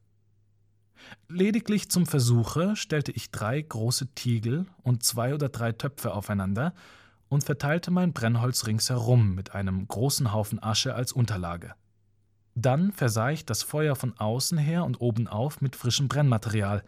Lediglich 1.29 1.91
zum 1.91 2.07
Versuche 2.07 2.77
stellte 2.77 3.13
ich 3.13 3.31
drei 3.31 3.61
große 3.61 4.09
Tiegel 4.15 4.67
und 4.83 5.03
zwei 5.03 5.35
oder 5.35 5.49
drei 5.49 5.73
Töpfe 5.73 6.15
aufeinander 6.15 6.75
und 7.29 7.45
verteilte 7.45 7.91
mein 7.91 8.13
Brennholz 8.13 8.67
ringsherum 8.67 9.35
mit 9.35 9.55
einem 9.55 9.89
großen 9.89 10.33
Haufen 10.33 10.63
Asche 10.63 10.95
als 10.95 11.13
Unterlage. 11.13 11.75
Dann 12.55 12.93
versah 12.93 13.31
ich 13.31 13.47
das 13.47 13.63
Feuer 13.63 13.97
von 13.97 14.19
außen 14.19 14.59
her 14.59 14.85
und 14.85 15.01
obenauf 15.01 15.61
mit 15.61 15.75
frischem 15.75 16.09
Brennmaterial, 16.09 16.85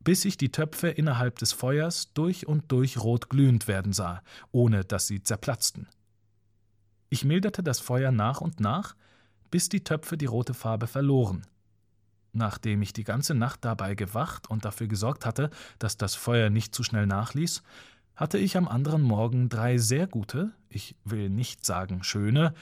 bis 0.00 0.24
ich 0.24 0.36
die 0.36 0.52
Töpfe 0.52 0.88
innerhalb 0.88 1.38
des 1.38 1.52
Feuers 1.52 2.12
durch 2.12 2.46
und 2.46 2.70
durch 2.70 2.98
rot 2.98 3.30
glühend 3.30 3.68
werden 3.68 3.92
sah, 3.92 4.22
ohne 4.52 4.84
dass 4.84 5.06
sie 5.06 5.22
zerplatzten. 5.22 5.88
Ich 7.10 7.24
milderte 7.24 7.62
das 7.62 7.80
Feuer 7.80 8.12
nach 8.12 8.40
und 8.40 8.60
nach, 8.60 8.94
bis 9.50 9.68
die 9.68 9.84
Töpfe 9.84 10.18
die 10.18 10.26
rote 10.26 10.54
Farbe 10.54 10.86
verloren. 10.86 11.46
Nachdem 12.38 12.82
ich 12.82 12.92
die 12.92 13.02
ganze 13.02 13.34
Nacht 13.34 13.64
dabei 13.64 13.96
gewacht 13.96 14.48
und 14.48 14.64
dafür 14.64 14.86
gesorgt 14.86 15.26
hatte, 15.26 15.50
dass 15.80 15.96
das 15.96 16.14
Feuer 16.14 16.50
nicht 16.50 16.72
zu 16.72 16.84
schnell 16.84 17.04
nachließ, 17.04 17.64
hatte 18.14 18.38
ich 18.38 18.56
am 18.56 18.68
anderen 18.68 19.02
Morgen 19.02 19.48
drei 19.48 19.76
sehr 19.78 20.06
gute, 20.06 20.52
ich 20.68 20.94
will 21.04 21.30
nicht 21.30 21.66
sagen 21.66 22.04
schöne, 22.04 22.54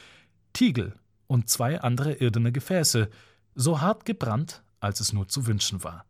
Tiegel 0.55 0.95
und 1.27 1.51
zwei 1.51 1.83
andere 1.83 2.15
irdene 2.15 2.53
Gefäße, 2.53 3.11
so 3.55 3.83
hart 3.83 4.07
gebrannt, 4.07 4.63
als 4.81 5.01
es 5.01 5.13
nur 5.13 5.29
zu 5.29 5.47
wünschen 5.47 5.85
war. 5.85 6.07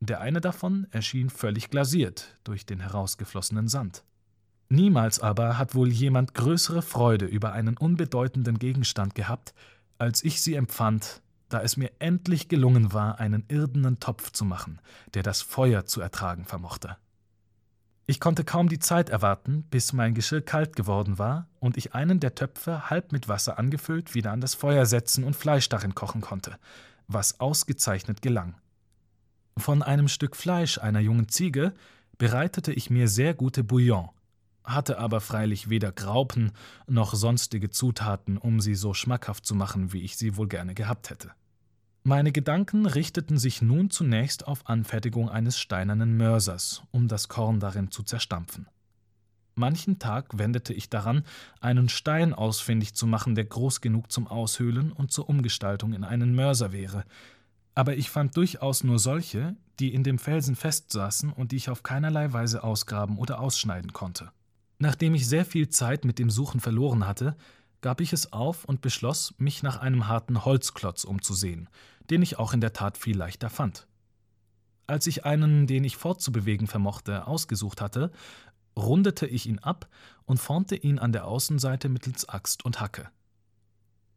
Der 0.00 0.22
eine 0.22 0.40
davon 0.40 0.86
erschien 0.90 1.28
völlig 1.28 1.68
glasiert 1.68 2.38
durch 2.44 2.64
den 2.64 2.80
herausgeflossenen 2.80 3.68
Sand. 3.68 4.02
Niemals 4.70 5.20
aber 5.20 5.58
hat 5.58 5.74
wohl 5.74 5.88
jemand 5.90 6.32
größere 6.32 6.80
Freude 6.80 7.26
über 7.26 7.52
einen 7.52 7.76
unbedeutenden 7.76 8.58
Gegenstand 8.58 9.14
gehabt, 9.14 9.52
als 9.98 10.24
ich 10.24 10.40
sie 10.40 10.54
empfand, 10.54 11.20
da 11.48 11.62
es 11.62 11.76
mir 11.76 11.90
endlich 11.98 12.48
gelungen 12.48 12.92
war, 12.92 13.18
einen 13.20 13.44
irdenen 13.48 14.00
Topf 14.00 14.32
zu 14.32 14.44
machen, 14.44 14.80
der 15.14 15.22
das 15.22 15.42
Feuer 15.42 15.86
zu 15.86 16.00
ertragen 16.00 16.44
vermochte. 16.44 16.96
Ich 18.10 18.20
konnte 18.20 18.42
kaum 18.42 18.70
die 18.70 18.78
Zeit 18.78 19.10
erwarten, 19.10 19.64
bis 19.64 19.92
mein 19.92 20.14
Geschirr 20.14 20.40
kalt 20.40 20.74
geworden 20.76 21.18
war 21.18 21.46
und 21.60 21.76
ich 21.76 21.94
einen 21.94 22.20
der 22.20 22.34
Töpfe 22.34 22.88
halb 22.88 23.12
mit 23.12 23.28
Wasser 23.28 23.58
angefüllt 23.58 24.14
wieder 24.14 24.32
an 24.32 24.40
das 24.40 24.54
Feuer 24.54 24.86
setzen 24.86 25.24
und 25.24 25.36
Fleisch 25.36 25.68
darin 25.68 25.94
kochen 25.94 26.22
konnte, 26.22 26.58
was 27.06 27.38
ausgezeichnet 27.38 28.22
gelang. 28.22 28.54
Von 29.58 29.82
einem 29.82 30.08
Stück 30.08 30.36
Fleisch 30.36 30.78
einer 30.78 31.00
jungen 31.00 31.28
Ziege 31.28 31.74
bereitete 32.16 32.72
ich 32.72 32.88
mir 32.88 33.08
sehr 33.08 33.34
gute 33.34 33.62
Bouillon, 33.62 34.08
hatte 34.64 34.98
aber 34.98 35.20
freilich 35.20 35.68
weder 35.68 35.92
Graupen 35.92 36.52
noch 36.86 37.12
sonstige 37.14 37.68
Zutaten, 37.68 38.38
um 38.38 38.60
sie 38.62 38.74
so 38.74 38.94
schmackhaft 38.94 39.44
zu 39.44 39.54
machen, 39.54 39.92
wie 39.92 40.02
ich 40.02 40.16
sie 40.16 40.38
wohl 40.38 40.48
gerne 40.48 40.74
gehabt 40.74 41.10
hätte. 41.10 41.32
Meine 42.08 42.32
Gedanken 42.32 42.86
richteten 42.86 43.36
sich 43.36 43.60
nun 43.60 43.90
zunächst 43.90 44.48
auf 44.48 44.66
Anfertigung 44.66 45.28
eines 45.28 45.58
steinernen 45.58 46.16
Mörsers, 46.16 46.82
um 46.90 47.06
das 47.06 47.28
Korn 47.28 47.60
darin 47.60 47.90
zu 47.90 48.02
zerstampfen. 48.02 48.66
Manchen 49.56 49.98
Tag 49.98 50.38
wendete 50.38 50.72
ich 50.72 50.88
daran, 50.88 51.22
einen 51.60 51.90
Stein 51.90 52.32
ausfindig 52.32 52.94
zu 52.94 53.06
machen, 53.06 53.34
der 53.34 53.44
groß 53.44 53.82
genug 53.82 54.10
zum 54.10 54.26
Aushöhlen 54.26 54.90
und 54.90 55.12
zur 55.12 55.28
Umgestaltung 55.28 55.92
in 55.92 56.02
einen 56.02 56.34
Mörser 56.34 56.72
wäre, 56.72 57.04
aber 57.74 57.94
ich 57.94 58.08
fand 58.08 58.34
durchaus 58.38 58.84
nur 58.84 58.98
solche, 58.98 59.54
die 59.78 59.92
in 59.92 60.02
dem 60.02 60.18
Felsen 60.18 60.56
festsaßen 60.56 61.30
und 61.30 61.52
die 61.52 61.56
ich 61.56 61.68
auf 61.68 61.82
keinerlei 61.82 62.32
Weise 62.32 62.64
ausgraben 62.64 63.18
oder 63.18 63.38
ausschneiden 63.38 63.92
konnte. 63.92 64.30
Nachdem 64.78 65.14
ich 65.14 65.28
sehr 65.28 65.44
viel 65.44 65.68
Zeit 65.68 66.06
mit 66.06 66.18
dem 66.18 66.30
Suchen 66.30 66.60
verloren 66.60 67.06
hatte, 67.06 67.36
gab 67.80 68.00
ich 68.00 68.12
es 68.12 68.32
auf 68.32 68.64
und 68.64 68.80
beschloss, 68.80 69.34
mich 69.38 69.62
nach 69.62 69.76
einem 69.76 70.08
harten 70.08 70.44
Holzklotz 70.44 71.04
umzusehen, 71.04 71.68
den 72.10 72.22
ich 72.22 72.38
auch 72.38 72.52
in 72.52 72.60
der 72.60 72.72
Tat 72.72 72.98
viel 72.98 73.16
leichter 73.16 73.50
fand. 73.50 73.86
Als 74.86 75.06
ich 75.06 75.24
einen, 75.24 75.66
den 75.66 75.84
ich 75.84 75.96
fortzubewegen 75.96 76.66
vermochte, 76.66 77.26
ausgesucht 77.26 77.80
hatte, 77.80 78.10
rundete 78.76 79.26
ich 79.26 79.46
ihn 79.46 79.58
ab 79.58 79.88
und 80.24 80.38
formte 80.38 80.76
ihn 80.76 80.98
an 80.98 81.12
der 81.12 81.26
Außenseite 81.26 81.88
mittels 81.88 82.28
Axt 82.28 82.64
und 82.64 82.80
Hacke. 82.80 83.08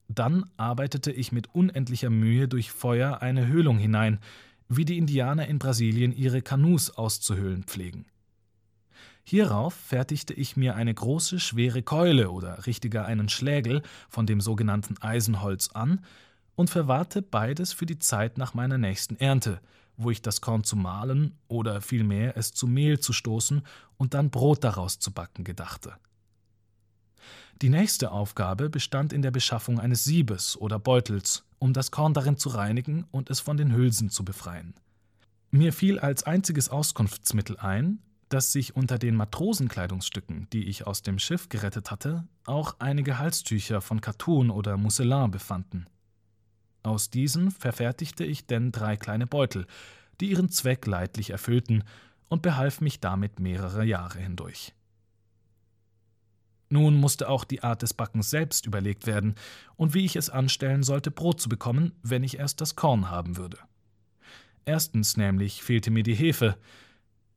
Dann 0.07 0.49
arbeitete 0.57 1.11
ich 1.11 1.31
mit 1.31 1.53
unendlicher 1.53 2.09
Mühe 2.09 2.47
durch 2.47 2.71
Feuer 2.71 3.21
eine 3.21 3.47
Höhlung 3.47 3.77
hinein, 3.77 4.19
wie 4.67 4.85
die 4.85 4.97
Indianer 4.97 5.47
in 5.47 5.59
Brasilien 5.59 6.13
ihre 6.13 6.41
Kanus 6.41 6.91
auszuhöhlen 6.91 7.63
pflegen. 7.63 8.05
Hierauf 9.23 9.73
fertigte 9.73 10.33
ich 10.33 10.57
mir 10.57 10.75
eine 10.75 10.93
große, 10.93 11.39
schwere 11.39 11.83
Keule 11.83 12.31
oder 12.31 12.65
richtiger 12.65 13.05
einen 13.05 13.29
Schlägel 13.29 13.81
von 14.09 14.25
dem 14.25 14.41
sogenannten 14.41 14.97
Eisenholz 15.01 15.69
an 15.73 16.01
und 16.55 16.69
verwahrte 16.69 17.21
beides 17.21 17.73
für 17.73 17.85
die 17.85 17.99
Zeit 17.99 18.37
nach 18.37 18.53
meiner 18.53 18.77
nächsten 18.77 19.15
Ernte, 19.17 19.61
wo 19.97 20.11
ich 20.11 20.21
das 20.21 20.41
Korn 20.41 20.63
zu 20.63 20.75
mahlen 20.75 21.37
oder 21.47 21.81
vielmehr 21.81 22.37
es 22.37 22.53
zu 22.53 22.67
Mehl 22.67 22.99
zu 22.99 23.13
stoßen 23.13 23.61
und 23.97 24.13
dann 24.13 24.29
Brot 24.29 24.63
daraus 24.63 24.99
zu 24.99 25.11
backen 25.11 25.43
gedachte. 25.43 25.95
Die 27.61 27.69
nächste 27.69 28.11
Aufgabe 28.11 28.69
bestand 28.69 29.13
in 29.13 29.21
der 29.21 29.29
Beschaffung 29.29 29.79
eines 29.79 30.03
Siebes 30.03 30.57
oder 30.57 30.79
Beutels, 30.79 31.43
um 31.59 31.73
das 31.73 31.91
Korn 31.91 32.13
darin 32.13 32.37
zu 32.37 32.49
reinigen 32.49 33.05
und 33.11 33.29
es 33.29 33.39
von 33.39 33.57
den 33.57 33.73
Hülsen 33.73 34.09
zu 34.09 34.25
befreien. 34.25 34.73
Mir 35.51 35.71
fiel 35.73 35.99
als 35.99 36.23
einziges 36.23 36.69
Auskunftsmittel 36.69 37.57
ein, 37.57 37.99
dass 38.29 38.51
sich 38.51 38.75
unter 38.75 38.97
den 38.97 39.15
Matrosenkleidungsstücken, 39.15 40.47
die 40.53 40.63
ich 40.63 40.87
aus 40.87 41.03
dem 41.03 41.19
Schiff 41.19 41.49
gerettet 41.49 41.91
hatte, 41.91 42.25
auch 42.45 42.77
einige 42.79 43.19
Halstücher 43.19 43.81
von 43.81 44.01
Kattun 44.01 44.49
oder 44.49 44.77
Mousselin 44.77 45.29
befanden. 45.29 45.85
Aus 46.83 47.09
diesen 47.09 47.51
verfertigte 47.51 48.23
ich 48.23 48.47
denn 48.47 48.71
drei 48.71 48.97
kleine 48.97 49.27
Beutel, 49.27 49.67
die 50.19 50.31
ihren 50.31 50.49
Zweck 50.49 50.85
leidlich 50.87 51.29
erfüllten, 51.29 51.83
und 52.29 52.41
behalf 52.41 52.79
mich 52.79 53.01
damit 53.01 53.39
mehrere 53.41 53.83
Jahre 53.83 54.19
hindurch. 54.19 54.73
Nun 56.69 56.95
musste 56.95 57.27
auch 57.27 57.43
die 57.43 57.61
Art 57.61 57.81
des 57.81 57.93
Backens 57.93 58.29
selbst 58.29 58.65
überlegt 58.65 59.05
werden 59.05 59.35
und 59.75 59.93
wie 59.93 60.05
ich 60.05 60.15
es 60.15 60.29
anstellen 60.29 60.83
sollte, 60.83 61.11
Brot 61.11 61.41
zu 61.41 61.49
bekommen, 61.49 61.91
wenn 62.01 62.23
ich 62.23 62.39
erst 62.39 62.61
das 62.61 62.77
Korn 62.77 63.09
haben 63.09 63.35
würde. 63.35 63.57
Erstens 64.63 65.17
nämlich 65.17 65.61
fehlte 65.61 65.91
mir 65.91 66.03
die 66.03 66.15
Hefe, 66.15 66.57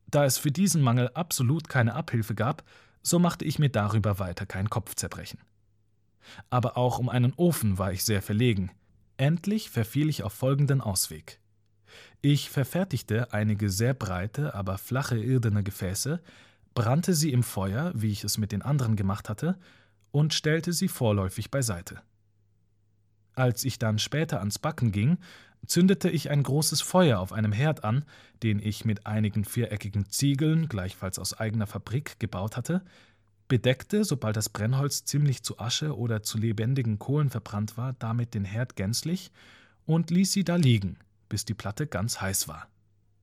da 0.07 0.25
es 0.25 0.39
für 0.39 0.53
diesen 0.53 0.81
Mangel 0.81 1.09
absolut 1.15 1.69
keine 1.69 1.95
Abhilfe 1.95 2.37
gab, 2.37 2.63
so 3.03 3.19
machte 3.19 3.45
ich 3.45 3.59
mir 3.59 3.71
darüber 3.71 4.21
weiter 4.21 4.47
kein 4.47 4.71
Kopfzerbrechen. 4.71 5.41
Aber 6.51 6.77
auch 6.77 7.01
um 7.01 7.09
einen 7.09 7.33
Ofen 7.35 7.79
war 7.79 7.93
ich 7.93 8.05
sehr 8.05 8.23
verlegen. 8.23 8.71
Endlich 9.17 9.71
verfiel 9.71 10.09
ich 10.09 10.23
auf 10.23 10.33
folgenden 10.33 10.81
Ausweg. 10.81 11.39
Ich 12.21 12.51
verfertigte 12.51 13.33
einige 13.33 13.71
sehr 13.71 13.95
breite, 13.95 14.55
aber 14.55 14.79
flache 14.79 15.19
irdene 15.19 15.63
Gefäße, 15.63 16.21
brannte 16.75 17.15
sie 17.15 17.33
im 17.33 17.43
Feuer, 17.43 17.93
wie 17.95 18.11
ich 18.11 18.25
es 18.25 18.39
mit 18.39 18.51
den 18.51 18.63
anderen 18.63 18.97
gemacht 18.97 19.29
hatte, 19.29 19.59
und 20.11 20.35
stellte 20.35 20.73
sie 20.73 20.89
vorläufig 20.89 21.51
beiseite. 21.51 22.03
Als 23.35 23.65
ich 23.65 23.79
dann 23.79 23.99
später 23.99 24.41
ans 24.41 24.59
Backen 24.59 24.93
ging, 24.93 25.19
zündete 25.67 26.11
ich 26.11 26.31
ein 26.31 26.43
großes 26.43 26.83
Feuer 26.83 27.21
auf 27.21 27.33
einem 27.33 27.53
Herd 27.53 27.85
an, 27.85 28.05
den 28.43 28.59
ich 28.59 28.85
mit 28.85 29.07
einigen 29.07 29.45
viereckigen 29.45 30.09
Ziegeln, 30.09 30.69
gleichfalls 30.69 31.19
aus 31.19 31.35
eigener 31.35 31.67
Fabrik, 31.67 32.19
gebaut 32.19 32.57
hatte, 32.57 32.83
bedeckte, 33.49 34.05
sobald 34.05 34.37
das 34.37 34.49
Brennholz 34.49 35.05
ziemlich 35.05 35.43
zu 35.43 35.59
Asche 35.59 35.97
oder 35.97 36.23
zu 36.23 36.39
lebendigen 36.39 36.99
Kohlen 36.99 37.31
verbrannt 37.31 37.77
war, 37.77 37.95
damit 37.95 38.35
den 38.35 38.45
Herd 38.45 38.77
gänzlich 38.77 39.31
und 39.87 40.11
ließ 40.11 40.33
sie 40.33 40.45
da 40.45 40.57
liegen, 40.57 40.99
bis 41.29 41.45
die 41.45 41.55
Platte 41.55 41.87
ganz 41.87 42.21
heiß 42.21 42.49
war. 42.49 42.69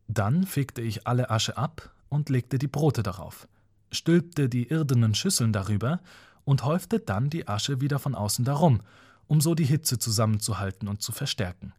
Dann 0.08 0.46
fegte 0.46 0.82
ich 0.82 1.08
alle 1.08 1.30
Asche 1.30 1.58
ab 1.58 1.94
und 2.10 2.30
legte 2.30 2.60
die 2.60 2.68
Brote 2.68 3.04
darauf, 3.04 3.48
stülpte 3.92 4.50
die 4.50 4.68
irdenen 4.70 5.16
Schüsseln 5.16 5.54
darüber 5.54 6.02
und 6.44 6.66
häufte 6.66 7.00
dann 7.00 7.30
die 7.30 7.48
Asche 7.48 7.82
wieder 7.82 8.00
von 8.00 8.16
außen 8.16 8.46
darum, 8.46 8.82
um 9.28 9.42
so 9.42 9.56
die 9.56 9.66
Hitze 9.66 9.98
zusammenzuhalten 10.00 10.88
und 10.88 11.02
zu 11.02 11.12
verstärken. 11.12 11.74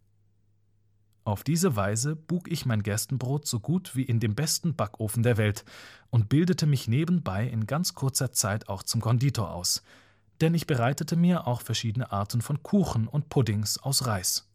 Auf 1.24 1.44
diese 1.44 1.76
Weise 1.76 2.16
bug 2.16 2.50
ich 2.50 2.66
mein 2.66 2.82
Gerstenbrot 2.82 3.46
so 3.46 3.60
gut 3.60 3.94
wie 3.94 4.02
in 4.02 4.18
dem 4.18 4.34
besten 4.34 4.74
Backofen 4.74 5.22
der 5.22 5.36
Welt 5.36 5.64
und 6.10 6.28
bildete 6.28 6.66
mich 6.66 6.88
nebenbei 6.88 7.46
in 7.46 7.66
ganz 7.66 7.94
kurzer 7.94 8.32
Zeit 8.32 8.68
auch 8.68 8.82
zum 8.82 9.00
Konditor 9.00 9.52
aus, 9.52 9.84
denn 10.40 10.54
ich 10.54 10.66
bereitete 10.66 11.14
mir 11.14 11.46
auch 11.46 11.60
verschiedene 11.60 12.10
Arten 12.10 12.42
von 12.42 12.62
Kuchen 12.64 13.06
und 13.06 13.28
Puddings 13.28 13.78
aus 13.78 14.06
Reis. 14.06 14.48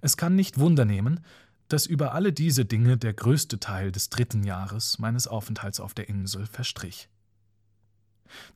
Es 0.00 0.16
kann 0.16 0.36
nicht 0.36 0.58
Wunder 0.58 0.84
nehmen, 0.84 1.20
dass 1.66 1.86
über 1.86 2.14
alle 2.14 2.32
diese 2.32 2.64
Dinge 2.64 2.96
der 2.96 3.12
größte 3.14 3.58
Teil 3.58 3.90
des 3.90 4.10
dritten 4.10 4.44
Jahres 4.44 5.00
meines 5.00 5.26
Aufenthalts 5.26 5.80
auf 5.80 5.94
der 5.94 6.08
Insel 6.08 6.46
verstrich. 6.46 7.08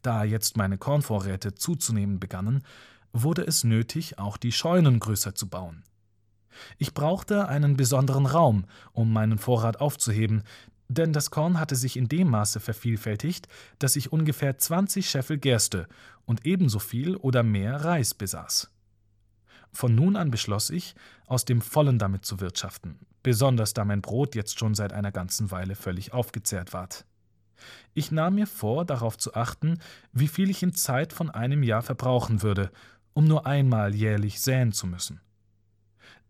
Da 0.02 0.22
jetzt 0.22 0.56
meine 0.56 0.78
Kornvorräte 0.78 1.54
zuzunehmen 1.54 2.20
begannen, 2.20 2.62
wurde 3.12 3.42
es 3.44 3.64
nötig, 3.64 4.18
auch 4.18 4.36
die 4.36 4.52
Scheunen 4.52 5.00
größer 5.00 5.34
zu 5.34 5.48
bauen. 5.48 5.82
Ich 6.78 6.94
brauchte 6.94 7.48
einen 7.48 7.76
besonderen 7.76 8.26
Raum, 8.26 8.64
um 8.92 9.12
meinen 9.12 9.38
Vorrat 9.38 9.80
aufzuheben, 9.80 10.42
denn 10.88 11.12
das 11.12 11.30
Korn 11.30 11.58
hatte 11.58 11.74
sich 11.74 11.96
in 11.96 12.08
dem 12.08 12.30
Maße 12.30 12.60
vervielfältigt, 12.60 13.48
dass 13.78 13.96
ich 13.96 14.12
ungefähr 14.12 14.56
20 14.56 15.08
Scheffel 15.08 15.38
Gerste 15.38 15.88
und 16.24 16.46
ebenso 16.46 16.78
viel 16.78 17.16
oder 17.16 17.42
mehr 17.42 17.84
Reis 17.84 18.14
besaß. 18.14 18.70
Von 19.72 19.94
nun 19.94 20.16
an 20.16 20.30
beschloss 20.30 20.70
ich, 20.70 20.94
aus 21.26 21.44
dem 21.44 21.60
Vollen 21.60 21.98
damit 21.98 22.24
zu 22.24 22.40
wirtschaften, 22.40 22.98
besonders 23.22 23.74
da 23.74 23.84
mein 23.84 24.00
Brot 24.00 24.34
jetzt 24.34 24.58
schon 24.58 24.74
seit 24.74 24.92
einer 24.92 25.12
ganzen 25.12 25.50
Weile 25.50 25.74
völlig 25.74 26.12
aufgezehrt 26.12 26.72
ward. 26.72 27.04
Ich 27.94 28.12
nahm 28.12 28.36
mir 28.36 28.46
vor, 28.46 28.84
darauf 28.84 29.18
zu 29.18 29.34
achten, 29.34 29.78
wie 30.12 30.28
viel 30.28 30.50
ich 30.50 30.62
in 30.62 30.74
Zeit 30.74 31.12
von 31.12 31.30
einem 31.30 31.62
Jahr 31.62 31.82
verbrauchen 31.82 32.42
würde, 32.42 32.70
um 33.12 33.26
nur 33.26 33.46
einmal 33.46 33.94
jährlich 33.94 34.40
säen 34.40 34.72
zu 34.72 34.86
müssen. 34.86 35.20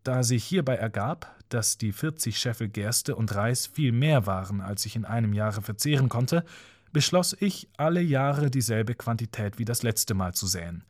Da 0.07 0.23
sich 0.23 0.45
hierbei 0.45 0.75
ergab, 0.75 1.35
dass 1.49 1.77
die 1.77 1.91
40 1.91 2.39
Scheffel 2.39 2.69
Gerste 2.69 3.13
und 3.17 3.35
Reis 3.35 3.67
viel 3.67 3.91
mehr 3.91 4.25
waren, 4.25 4.61
als 4.61 4.85
ich 4.85 4.95
in 4.95 5.03
einem 5.03 5.33
Jahre 5.33 5.61
verzehren 5.61 6.07
konnte, 6.07 6.45
beschloss 6.93 7.35
ich, 7.37 7.67
alle 7.75 7.99
Jahre 7.99 8.49
dieselbe 8.49 8.95
Quantität 8.95 9.59
wie 9.59 9.65
das 9.65 9.83
letzte 9.83 10.13
Mal 10.13 10.33
zu 10.33 10.47
säen, 10.47 10.85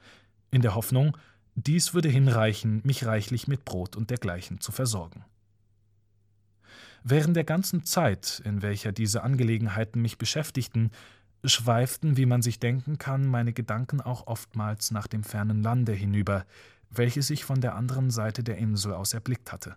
in 0.52 0.62
der 0.62 0.76
Hoffnung, 0.76 1.18
dies 1.56 1.96
würde 1.96 2.10
hinreichen, 2.10 2.82
mich 2.84 3.08
reichlich 3.08 3.48
mit 3.48 3.66
Brot 3.66 3.96
und 3.96 4.12
dergleichen 4.12 4.62
zu 4.62 4.72
versorgen. 4.72 5.26
Während 7.04 7.36
der 7.36 7.44
ganzen 7.44 7.86
Zeit, 7.86 8.40
in 8.46 8.62
welcher 8.62 8.92
diese 8.92 9.24
Angelegenheiten 9.24 10.00
mich 10.00 10.20
beschäftigten, 10.20 10.92
schweiften, 11.44 12.18
wie 12.18 12.28
man 12.28 12.44
sich 12.44 12.60
denken 12.60 13.00
kann, 13.00 13.26
meine 13.26 13.54
Gedanken 13.54 14.00
auch 14.00 14.28
oftmals 14.28 14.92
nach 14.92 15.08
dem 15.08 15.24
fernen 15.24 15.64
Lande 15.64 15.94
hinüber, 15.94 16.46
welches 16.90 17.30
ich 17.30 17.44
von 17.44 17.62
der 17.62 17.76
anderen 17.76 18.12
Seite 18.12 18.44
der 18.44 18.58
Insel 18.58 18.94
aus 18.94 19.14
erblickt 19.14 19.52
hatte. 19.52 19.76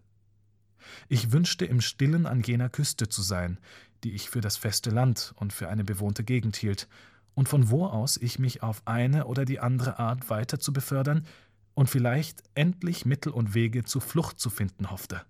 Ich 1.09 1.33
wünschte 1.33 1.65
im 1.65 1.81
stillen 1.81 2.27
an 2.27 2.43
jener 2.43 2.69
Küste 2.69 3.09
zu 3.09 3.23
sein, 3.23 3.59
die 4.05 4.13
ich 4.13 4.31
für 4.31 4.41
das 4.41 4.57
feste 4.57 4.91
Land 4.91 5.35
und 5.37 5.53
für 5.53 5.69
eine 5.69 5.85
bewohnte 5.85 6.25
Gegend 6.25 6.57
hielt, 6.57 6.89
und 7.35 7.49
von 7.49 7.71
wo 7.71 7.87
aus 7.87 8.17
ich 8.17 8.39
mich 8.39 8.63
auf 8.63 8.83
eine 8.87 9.27
oder 9.27 9.45
die 9.45 9.61
andere 9.61 9.99
Art 9.99 10.31
weiter 10.31 10.59
zu 10.59 10.73
befördern 10.73 11.27
und 11.75 11.89
vielleicht 11.89 12.43
endlich 12.55 13.07
Mittel 13.07 13.33
und 13.33 13.55
Wege 13.55 13.85
zur 13.85 14.03
Flucht 14.03 14.41
zu 14.41 14.51
finden 14.51 14.91
hoffte. 14.91 15.23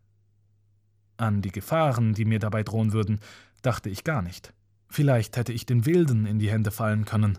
An 1.16 1.42
die 1.42 1.52
Gefahren, 1.52 2.14
die 2.14 2.24
mir 2.24 2.38
dabei 2.38 2.62
drohen 2.62 2.92
würden, 2.92 3.20
dachte 3.62 3.90
ich 3.90 4.04
gar 4.04 4.22
nicht. 4.22 4.54
Vielleicht 4.88 5.36
hätte 5.36 5.52
ich 5.52 5.66
den 5.66 5.84
Wilden 5.84 6.26
in 6.26 6.38
die 6.38 6.50
Hände 6.50 6.70
fallen 6.70 7.04
können. 7.04 7.38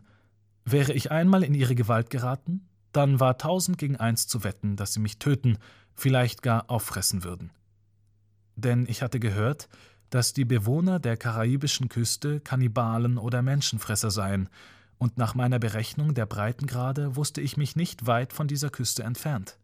Wäre 0.64 0.94
ich 0.94 1.12
einmal 1.12 1.44
in 1.44 1.56
ihre 1.56 1.76
Gewalt 1.76 2.10
geraten, 2.10 2.70
dann 2.92 3.20
war 3.20 3.38
tausend 3.38 3.78
gegen 3.78 3.98
eins 3.98 4.28
zu 4.28 4.44
wetten, 4.44 4.76
dass 4.76 4.94
sie 4.94 5.00
mich 5.00 5.18
töten, 5.20 5.58
vielleicht 5.94 6.42
gar 6.42 6.70
auffressen 6.70 7.24
würden. 7.24 7.52
Denn 8.56 8.86
ich 8.88 9.02
hatte 9.02 9.20
gehört, 9.20 9.70
dass 10.10 10.34
die 10.34 10.46
Bewohner 10.46 11.00
der 11.00 11.18
karibischen 11.18 11.90
Küste 11.90 12.40
Kannibalen 12.42 13.18
oder 13.18 13.42
Menschenfresser 13.42 14.12
seien, 14.12 14.50
und 14.98 15.18
nach 15.18 15.34
meiner 15.34 15.58
Berechnung 15.58 16.14
der 16.14 16.28
Breitengrade 16.28 17.16
wusste 17.16 17.42
ich 17.42 17.58
mich 17.58 17.76
nicht 17.76 18.06
weit 18.06 18.34
von 18.34 18.48
dieser 18.48 18.70
Küste 18.70 19.02
entfernt. 19.02 19.58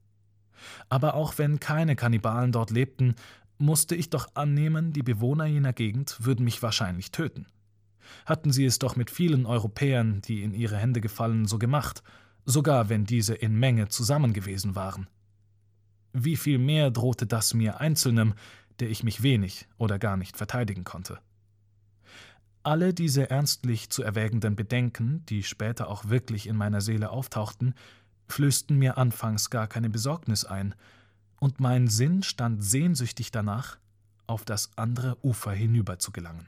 Aber 0.89 1.13
auch 1.13 1.37
wenn 1.37 1.59
keine 1.59 1.95
Kannibalen 1.95 2.51
dort 2.51 2.71
lebten, 2.71 3.13
musste 3.59 3.93
ich 3.93 4.09
doch 4.09 4.29
annehmen, 4.33 4.93
die 4.93 5.03
Bewohner 5.03 5.45
jener 5.45 5.73
Gegend 5.73 6.17
würden 6.21 6.43
mich 6.43 6.63
wahrscheinlich 6.63 7.11
töten. 7.11 7.45
Hatten 8.25 8.51
sie 8.51 8.65
es 8.65 8.79
doch 8.79 8.95
mit 8.95 9.11
vielen 9.11 9.45
Europäern, 9.45 10.21
die 10.21 10.41
in 10.41 10.55
ihre 10.55 10.77
Hände 10.77 11.01
gefallen, 11.01 11.45
so 11.45 11.59
gemacht, 11.59 12.01
sogar 12.47 12.89
wenn 12.89 13.05
diese 13.05 13.35
in 13.35 13.59
Menge 13.59 13.89
zusammen 13.89 14.33
gewesen 14.33 14.73
waren. 14.73 15.07
Wie 16.13 16.37
viel 16.37 16.57
mehr 16.57 16.89
drohte 16.89 17.27
das 17.27 17.53
mir 17.53 17.79
Einzelnem, 17.79 18.33
der 18.79 18.89
ich 18.89 19.03
mich 19.03 19.21
wenig 19.21 19.67
oder 19.77 19.99
gar 19.99 20.17
nicht 20.17 20.37
verteidigen 20.37 20.83
konnte. 20.83 21.19
Alle 22.63 22.93
diese 22.93 23.29
ernstlich 23.29 23.89
zu 23.89 24.01
erwägenden 24.01 24.55
Bedenken, 24.55 25.25
die 25.27 25.43
später 25.43 25.89
auch 25.89 26.09
wirklich 26.09 26.47
in 26.47 26.55
meiner 26.55 26.81
Seele 26.81 27.09
auftauchten, 27.09 27.75
flößten 28.27 28.77
mir 28.77 28.97
anfangs 28.97 29.49
gar 29.49 29.67
keine 29.67 29.89
Besorgnis 29.89 30.43
ein, 30.43 30.73
und 31.39 31.59
mein 31.59 31.87
Sinn 31.87 32.23
stand 32.23 32.63
sehnsüchtig 32.63 33.31
danach, 33.31 33.77
auf 34.25 34.43
das 34.43 34.71
andere 34.75 35.17
Ufer 35.23 35.51
hinüber 35.51 35.99
zu 35.99 36.11
gelangen. 36.11 36.47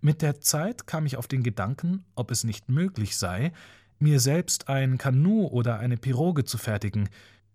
Mit 0.00 0.20
der 0.22 0.40
Zeit 0.40 0.86
kam 0.86 1.06
ich 1.06 1.16
auf 1.16 1.28
den 1.28 1.42
Gedanken, 1.42 2.04
ob 2.14 2.30
es 2.30 2.44
nicht 2.44 2.68
möglich 2.68 3.16
sei, 3.16 3.52
mir 4.00 4.20
selbst 4.20 4.68
ein 4.68 4.98
Kanu 4.98 5.46
oder 5.46 5.78
eine 5.78 5.96
Piroge 5.96 6.44
zu 6.44 6.58
fertigen, 6.58 7.08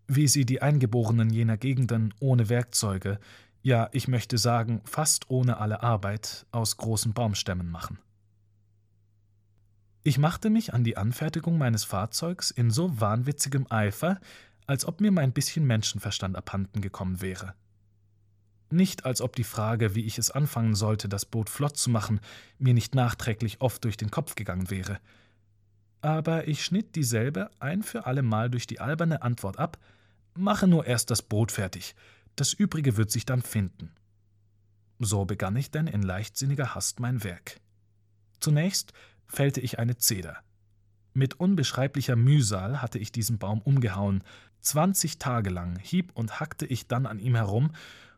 wie 0.08 0.28
sie 0.28 0.46
die 0.46 0.62
Eingeborenen 0.62 1.30
jener 1.30 1.58
Gegenden 1.58 2.14
ohne 2.20 2.50
Werkzeuge, 2.50 3.20
ja, 3.64 3.90
ich 3.94 4.08
möchte 4.08 4.38
sagen, 4.38 4.82
fast 4.86 5.32
ohne 5.32 5.58
alle 5.58 5.82
Arbeit, 5.82 6.46
aus 6.52 6.78
großen 6.78 7.14
Baumstämmen 7.14 7.72
machen. 7.72 7.98
Ich 10.04 10.20
machte 10.20 10.52
mich 10.52 10.76
an 10.76 10.84
die 10.84 10.98
Anfertigung 10.98 11.58
meines 11.58 11.84
Fahrzeugs 11.84 12.52
in 12.52 12.70
so 12.70 13.02
wahnwitzigem 13.02 13.66
Eifer, 13.72 14.20
als 14.68 14.86
ob 14.86 15.02
mir 15.02 15.12
mein 15.12 15.34
bisschen 15.34 15.66
Menschenverstand 15.66 16.36
abhanden 16.36 16.82
gekommen 16.82 17.22
wäre. 17.22 17.56
Nicht 18.70 19.04
als 19.04 19.20
ob 19.22 19.36
die 19.36 19.44
Frage, 19.44 19.96
wie 19.96 20.06
ich 20.06 20.20
es 20.20 20.30
anfangen 20.30 20.76
sollte, 20.76 21.10
das 21.10 21.26
Boot 21.26 21.50
flott 21.50 21.76
zu 21.76 21.90
machen, 21.90 22.20
mir 22.60 22.76
nicht 22.76 22.94
nachträglich 22.94 23.62
oft 23.62 23.84
durch 23.84 23.98
den 23.98 24.12
Kopf 24.12 24.36
gegangen 24.36 24.70
wäre. 24.70 25.00
Aber 26.02 26.48
ich 26.48 26.64
schnitt 26.64 26.96
dieselbe 26.96 27.50
ein 27.60 27.84
für 27.84 28.06
allemal 28.06 28.50
durch 28.50 28.68
die 28.68 28.80
alberne 28.80 29.22
Antwort 29.22 29.58
ab, 29.58 29.80
Mache 30.38 30.68
nur 30.68 30.86
erst 30.86 31.12
das 31.12 31.22
Boot 31.22 31.54
fertig, 31.54 31.96
das 32.36 32.52
übrige 32.52 32.98
wird 32.98 33.10
sich 33.10 33.26
dann 33.26 33.42
finden. 33.42 33.92
So 35.00 35.24
begann 35.24 35.56
ich 35.56 35.72
denn 35.72 35.88
in 35.88 36.04
leichtsinniger 36.04 36.76
Hast 36.76 37.00
mein 37.00 37.24
Werk. 37.24 37.62
Zunächst 38.42 38.92
fällte 39.28 39.62
ich 39.62 39.80
eine 39.80 39.96
Zeder. 39.96 40.38
Mit 41.14 41.40
unbeschreiblicher 41.40 42.18
Mühsal 42.18 42.82
hatte 42.82 43.00
ich 43.00 43.14
diesen 43.14 43.38
Baum 43.38 43.62
umgehauen, 43.62 44.26
zwanzig 44.60 45.20
Tage 45.20 45.50
lang 45.50 45.80
hieb 45.80 46.12
und 46.16 46.42
hackte 46.42 46.66
ich 46.66 46.88
dann 46.88 47.06
an 47.06 47.20
ihm 47.20 47.36
herum, 47.36 47.72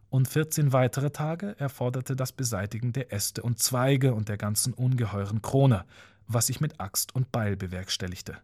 und 0.09 0.27
vierzehn 0.27 0.73
weitere 0.73 1.11
Tage 1.11 1.55
erforderte 1.59 2.15
das 2.15 2.31
Beseitigen 2.31 2.93
der 2.93 3.11
Äste 3.13 3.43
und 3.43 3.59
Zweige 3.59 4.15
und 4.15 4.29
der 4.29 4.37
ganzen 4.37 4.73
ungeheuren 4.73 5.43
Krone, 5.43 5.85
was 6.27 6.49
ich 6.49 6.61
mit 6.61 6.79
Axt 6.79 7.15
und 7.15 7.31
Beil 7.31 7.55
bewerkstelligte. 7.55 8.37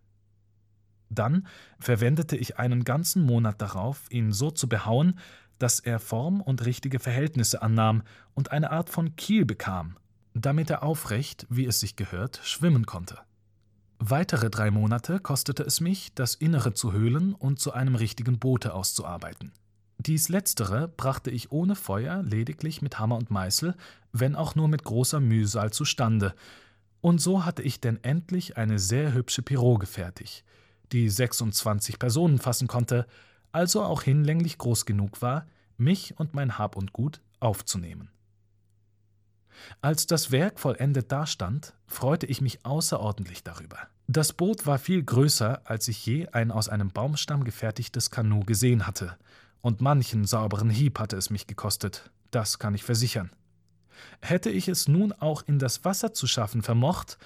Dann 1.10 1.48
verwendete 1.80 2.36
ich 2.36 2.58
einen 2.58 2.84
ganzen 2.84 3.24
Monat 3.24 3.62
darauf, 3.62 4.10
ihn 4.10 4.32
so 4.32 4.52
zu 4.52 4.68
behauen, 4.68 5.20
dass 5.60 5.80
er 5.80 6.00
Form 6.00 6.42
und 6.42 6.66
richtige 6.66 7.00
Verhältnisse 7.00 7.62
annahm 7.62 8.04
und 8.34 8.52
eine 8.52 8.72
Art 8.72 8.90
von 8.90 9.16
Kiel 9.16 9.46
bekam, 9.46 9.98
damit 10.34 10.70
er 10.70 10.84
aufrecht, 10.84 11.46
wie 11.50 11.66
es 11.66 11.80
sich 11.80 11.96
gehört, 11.96 12.40
schwimmen 12.44 12.86
konnte. 12.86 13.20
Weitere 14.00 14.50
drei 14.50 14.72
Monate 14.72 15.20
kostete 15.20 15.64
es 15.64 15.80
mich, 15.80 16.14
das 16.14 16.36
Innere 16.36 16.74
zu 16.74 16.92
höhlen 16.92 17.34
und 17.34 17.60
zu 17.60 17.72
einem 17.72 17.96
richtigen 17.96 18.40
Boote 18.40 18.74
auszuarbeiten. 18.74 19.54
Dies 19.98 20.28
letztere 20.28 20.90
brachte 20.90 21.32
ich 21.32 21.52
ohne 21.52 21.76
Feuer 21.76 22.22
lediglich 22.24 22.82
mit 22.82 23.00
Hammer 23.00 23.16
und 23.16 23.32
Meißel, 23.32 23.76
wenn 24.12 24.36
auch 24.36 24.56
nur 24.56 24.68
mit 24.68 24.84
großer 24.84 25.22
Mühsal 25.22 25.72
zustande, 25.72 26.34
und 27.04 27.20
so 27.20 27.44
hatte 27.44 27.62
ich 27.62 27.82
denn 27.82 28.02
endlich 28.02 28.56
eine 28.56 28.80
sehr 28.80 29.14
hübsche 29.14 29.42
Piroge 29.42 29.88
fertig, 29.88 30.46
die 30.94 31.10
26 31.10 32.00
Personen 32.00 32.40
fassen 32.40 32.70
konnte, 32.70 33.06
also 33.52 33.84
auch 33.84 34.04
hinlänglich 34.04 34.58
groß 34.58 34.86
genug 34.86 35.22
war, 35.22 35.46
mich 35.76 36.18
und 36.18 36.34
mein 36.34 36.58
Hab 36.58 36.78
und 36.78 36.94
Gut 36.94 37.20
aufzunehmen. 37.42 38.10
Als 39.82 40.08
das 40.08 40.32
Werk 40.32 40.62
vollendet 40.62 41.12
dastand, 41.12 41.74
freute 41.88 42.26
ich 42.26 42.40
mich 42.40 42.66
außerordentlich 42.66 43.44
darüber. 43.44 43.80
Das 44.08 44.32
Boot 44.32 44.66
war 44.66 44.80
viel 44.80 45.04
größer, 45.04 45.62
als 45.66 45.90
ich 45.90 46.06
je 46.06 46.30
ein 46.30 46.52
aus 46.52 46.70
einem 46.70 46.90
Baumstamm 46.90 47.44
gefertigtes 47.44 48.12
Kanu 48.12 48.46
gesehen 48.46 48.88
hatte, 48.88 49.18
und 49.60 49.82
manchen 49.82 50.24
sauberen 50.24 50.70
Hieb 50.70 51.00
hatte 51.00 51.18
es 51.18 51.30
mich 51.30 51.48
gekostet, 51.48 52.12
das 52.32 52.60
kann 52.60 52.76
ich 52.76 52.84
versichern. 52.86 53.30
Hätte 54.22 54.50
ich 54.50 54.68
es 54.68 54.88
nun 54.88 55.12
auch 55.14 55.44
in 55.46 55.60
das 55.60 55.86
Wasser 55.86 56.14
zu 56.14 56.28
schaffen 56.28 56.62
vermocht, 56.62 57.18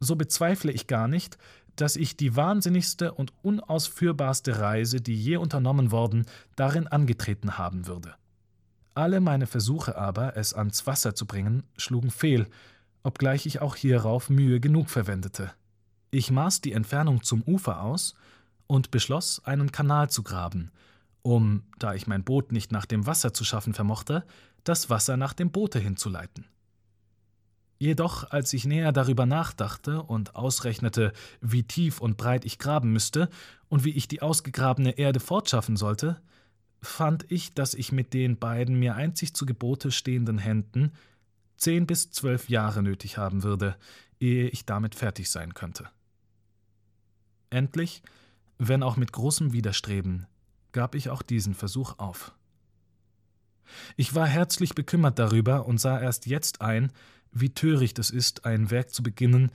so 0.00 0.16
bezweifle 0.16 0.72
ich 0.72 0.86
gar 0.86 1.08
nicht, 1.08 1.38
dass 1.76 1.96
ich 1.96 2.16
die 2.16 2.36
wahnsinnigste 2.36 3.12
und 3.12 3.32
unausführbarste 3.42 4.58
Reise, 4.60 5.00
die 5.00 5.14
je 5.14 5.36
unternommen 5.36 5.90
worden, 5.90 6.26
darin 6.56 6.86
angetreten 6.86 7.58
haben 7.58 7.86
würde. 7.86 8.14
Alle 8.94 9.20
meine 9.20 9.46
Versuche 9.46 9.96
aber, 9.96 10.36
es 10.36 10.52
ans 10.52 10.86
Wasser 10.86 11.14
zu 11.14 11.26
bringen, 11.26 11.62
schlugen 11.76 12.10
fehl, 12.10 12.48
obgleich 13.02 13.46
ich 13.46 13.60
auch 13.60 13.76
hierauf 13.76 14.28
Mühe 14.30 14.60
genug 14.60 14.90
verwendete. 14.90 15.52
Ich 16.10 16.30
maß 16.30 16.60
die 16.60 16.72
Entfernung 16.72 17.22
zum 17.22 17.42
Ufer 17.42 17.82
aus 17.82 18.14
und 18.66 18.90
beschloss, 18.90 19.44
einen 19.44 19.72
Kanal 19.72 20.10
zu 20.10 20.22
graben, 20.22 20.70
um, 21.22 21.62
da 21.78 21.94
ich 21.94 22.06
mein 22.06 22.24
Boot 22.24 22.52
nicht 22.52 22.72
nach 22.72 22.86
dem 22.86 23.06
Wasser 23.06 23.32
zu 23.32 23.44
schaffen 23.44 23.74
vermochte, 23.74 24.24
das 24.64 24.90
Wasser 24.90 25.16
nach 25.16 25.32
dem 25.32 25.50
Boote 25.50 25.78
hinzuleiten. 25.78 26.46
Jedoch, 27.78 28.30
als 28.30 28.52
ich 28.52 28.66
näher 28.66 28.92
darüber 28.92 29.24
nachdachte 29.24 30.02
und 30.02 30.36
ausrechnete, 30.36 31.12
wie 31.40 31.62
tief 31.62 32.00
und 32.00 32.18
breit 32.18 32.44
ich 32.44 32.58
graben 32.58 32.92
müsste 32.92 33.30
und 33.68 33.84
wie 33.84 33.96
ich 33.96 34.06
die 34.06 34.20
ausgegrabene 34.20 34.98
Erde 34.98 35.18
fortschaffen 35.18 35.76
sollte, 35.78 36.20
fand 36.82 37.30
ich, 37.30 37.54
dass 37.54 37.72
ich 37.72 37.90
mit 37.90 38.12
den 38.12 38.38
beiden 38.38 38.78
mir 38.78 38.96
einzig 38.96 39.34
zu 39.34 39.46
Gebote 39.46 39.90
stehenden 39.90 40.38
Händen 40.38 40.92
zehn 41.56 41.86
bis 41.86 42.10
zwölf 42.10 42.48
Jahre 42.48 42.82
nötig 42.82 43.18
haben 43.18 43.42
würde, 43.42 43.76
ehe 44.18 44.48
ich 44.48 44.64
damit 44.64 44.94
fertig 44.94 45.30
sein 45.30 45.54
könnte. 45.54 45.88
Endlich, 47.50 48.02
wenn 48.58 48.82
auch 48.82 48.96
mit 48.96 49.12
großem 49.12 49.52
Widerstreben, 49.52 50.26
gab 50.72 50.94
ich 50.94 51.10
auch 51.10 51.22
diesen 51.22 51.54
Versuch 51.54 51.98
auf. 51.98 52.32
Ich 53.96 54.14
war 54.14 54.26
herzlich 54.26 54.74
bekümmert 54.74 55.18
darüber 55.18 55.66
und 55.66 55.80
sah 55.80 56.00
erst 56.00 56.26
jetzt 56.26 56.60
ein, 56.60 56.92
wie 57.32 57.50
töricht 57.50 57.98
es 57.98 58.10
ist, 58.10 58.44
ein 58.44 58.70
Werk 58.70 58.92
zu 58.92 59.02
beginnen, 59.02 59.50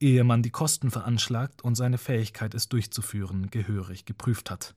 ehe 0.00 0.24
man 0.24 0.42
die 0.42 0.50
Kosten 0.50 0.90
veranschlagt 0.90 1.62
und 1.62 1.74
seine 1.74 1.98
Fähigkeit, 1.98 2.54
es 2.54 2.68
durchzuführen, 2.68 3.50
gehörig 3.50 4.04
geprüft 4.04 4.50
hat. 4.50 4.74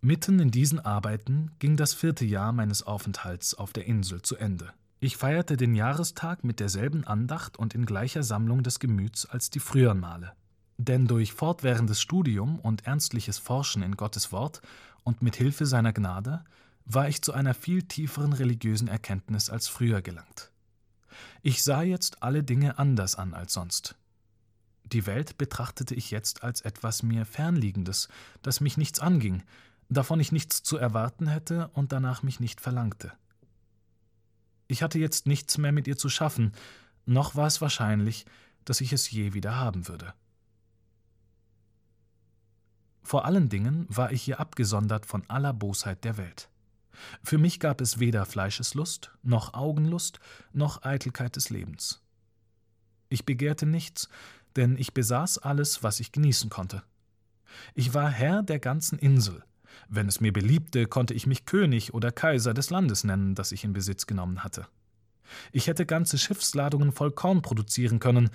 Mitten 0.00 0.38
in 0.38 0.50
diesen 0.50 0.78
Arbeiten 0.78 1.50
ging 1.58 1.76
das 1.76 1.94
vierte 1.94 2.24
Jahr 2.24 2.52
meines 2.52 2.82
Aufenthalts 2.82 3.54
auf 3.54 3.72
der 3.72 3.86
Insel 3.86 4.22
zu 4.22 4.36
Ende. 4.36 4.72
Ich 5.00 5.16
feierte 5.16 5.56
den 5.56 5.74
Jahrestag 5.74 6.44
mit 6.44 6.60
derselben 6.60 7.04
Andacht 7.04 7.58
und 7.58 7.74
in 7.74 7.84
gleicher 7.84 8.22
Sammlung 8.22 8.62
des 8.62 8.78
Gemüts 8.78 9.26
als 9.26 9.50
die 9.50 9.60
früheren 9.60 10.00
Male. 10.00 10.32
Denn 10.78 11.06
durch 11.06 11.32
fortwährendes 11.32 12.00
Studium 12.00 12.58
und 12.60 12.86
ernstliches 12.86 13.38
Forschen 13.38 13.82
in 13.82 13.96
Gottes 13.96 14.32
Wort 14.32 14.62
und 15.04 15.22
mit 15.22 15.36
Hilfe 15.36 15.66
seiner 15.66 15.92
Gnade 15.92 16.44
war 16.86 17.08
ich 17.08 17.20
zu 17.20 17.32
einer 17.32 17.52
viel 17.52 17.82
tieferen 17.82 18.32
religiösen 18.32 18.88
Erkenntnis 18.88 19.50
als 19.50 19.68
früher 19.68 20.00
gelangt. 20.00 20.52
Ich 21.42 21.62
sah 21.62 21.82
jetzt 21.82 22.22
alle 22.22 22.42
Dinge 22.42 22.78
anders 22.78 23.16
an 23.16 23.34
als 23.34 23.52
sonst. 23.52 23.96
Die 24.84 25.04
Welt 25.06 25.36
betrachtete 25.36 25.94
ich 25.94 26.12
jetzt 26.12 26.44
als 26.44 26.60
etwas 26.60 27.02
mir 27.02 27.26
Fernliegendes, 27.26 28.08
das 28.42 28.60
mich 28.60 28.76
nichts 28.76 29.00
anging, 29.00 29.42
davon 29.88 30.20
ich 30.20 30.30
nichts 30.30 30.62
zu 30.62 30.76
erwarten 30.76 31.26
hätte 31.26 31.68
und 31.74 31.90
danach 31.90 32.22
mich 32.22 32.38
nicht 32.38 32.60
verlangte. 32.60 33.12
Ich 34.68 34.82
hatte 34.82 34.98
jetzt 34.98 35.26
nichts 35.26 35.58
mehr 35.58 35.72
mit 35.72 35.88
ihr 35.88 35.96
zu 35.96 36.08
schaffen, 36.08 36.52
noch 37.04 37.34
war 37.34 37.46
es 37.46 37.60
wahrscheinlich, 37.60 38.26
dass 38.64 38.80
ich 38.80 38.92
es 38.92 39.10
je 39.10 39.32
wieder 39.32 39.56
haben 39.56 39.88
würde. 39.88 40.14
Vor 43.02 43.24
allen 43.24 43.48
Dingen 43.48 43.86
war 43.88 44.10
ich 44.10 44.22
hier 44.22 44.40
abgesondert 44.40 45.06
von 45.06 45.28
aller 45.28 45.52
Bosheit 45.52 46.04
der 46.04 46.16
Welt. 46.16 46.48
Für 47.22 47.38
mich 47.38 47.60
gab 47.60 47.80
es 47.80 47.98
weder 47.98 48.24
Fleischeslust, 48.24 49.12
noch 49.22 49.54
Augenlust, 49.54 50.18
noch 50.52 50.82
Eitelkeit 50.82 51.36
des 51.36 51.50
Lebens. 51.50 52.02
Ich 53.08 53.24
begehrte 53.24 53.66
nichts, 53.66 54.08
denn 54.56 54.76
ich 54.76 54.94
besaß 54.94 55.38
alles, 55.38 55.82
was 55.82 56.00
ich 56.00 56.12
genießen 56.12 56.50
konnte. 56.50 56.82
Ich 57.74 57.94
war 57.94 58.10
Herr 58.10 58.42
der 58.42 58.58
ganzen 58.58 58.98
Insel. 58.98 59.44
Wenn 59.88 60.08
es 60.08 60.20
mir 60.20 60.32
beliebte, 60.32 60.86
konnte 60.86 61.14
ich 61.14 61.26
mich 61.26 61.44
König 61.44 61.94
oder 61.94 62.10
Kaiser 62.10 62.54
des 62.54 62.70
Landes 62.70 63.04
nennen, 63.04 63.34
das 63.34 63.52
ich 63.52 63.64
in 63.64 63.72
Besitz 63.72 64.06
genommen 64.06 64.42
hatte. 64.42 64.66
Ich 65.52 65.66
hätte 65.66 65.86
ganze 65.86 66.18
Schiffsladungen 66.18 66.92
voll 66.92 67.12
Korn 67.12 67.42
produzieren 67.42 68.00
können, 68.00 68.30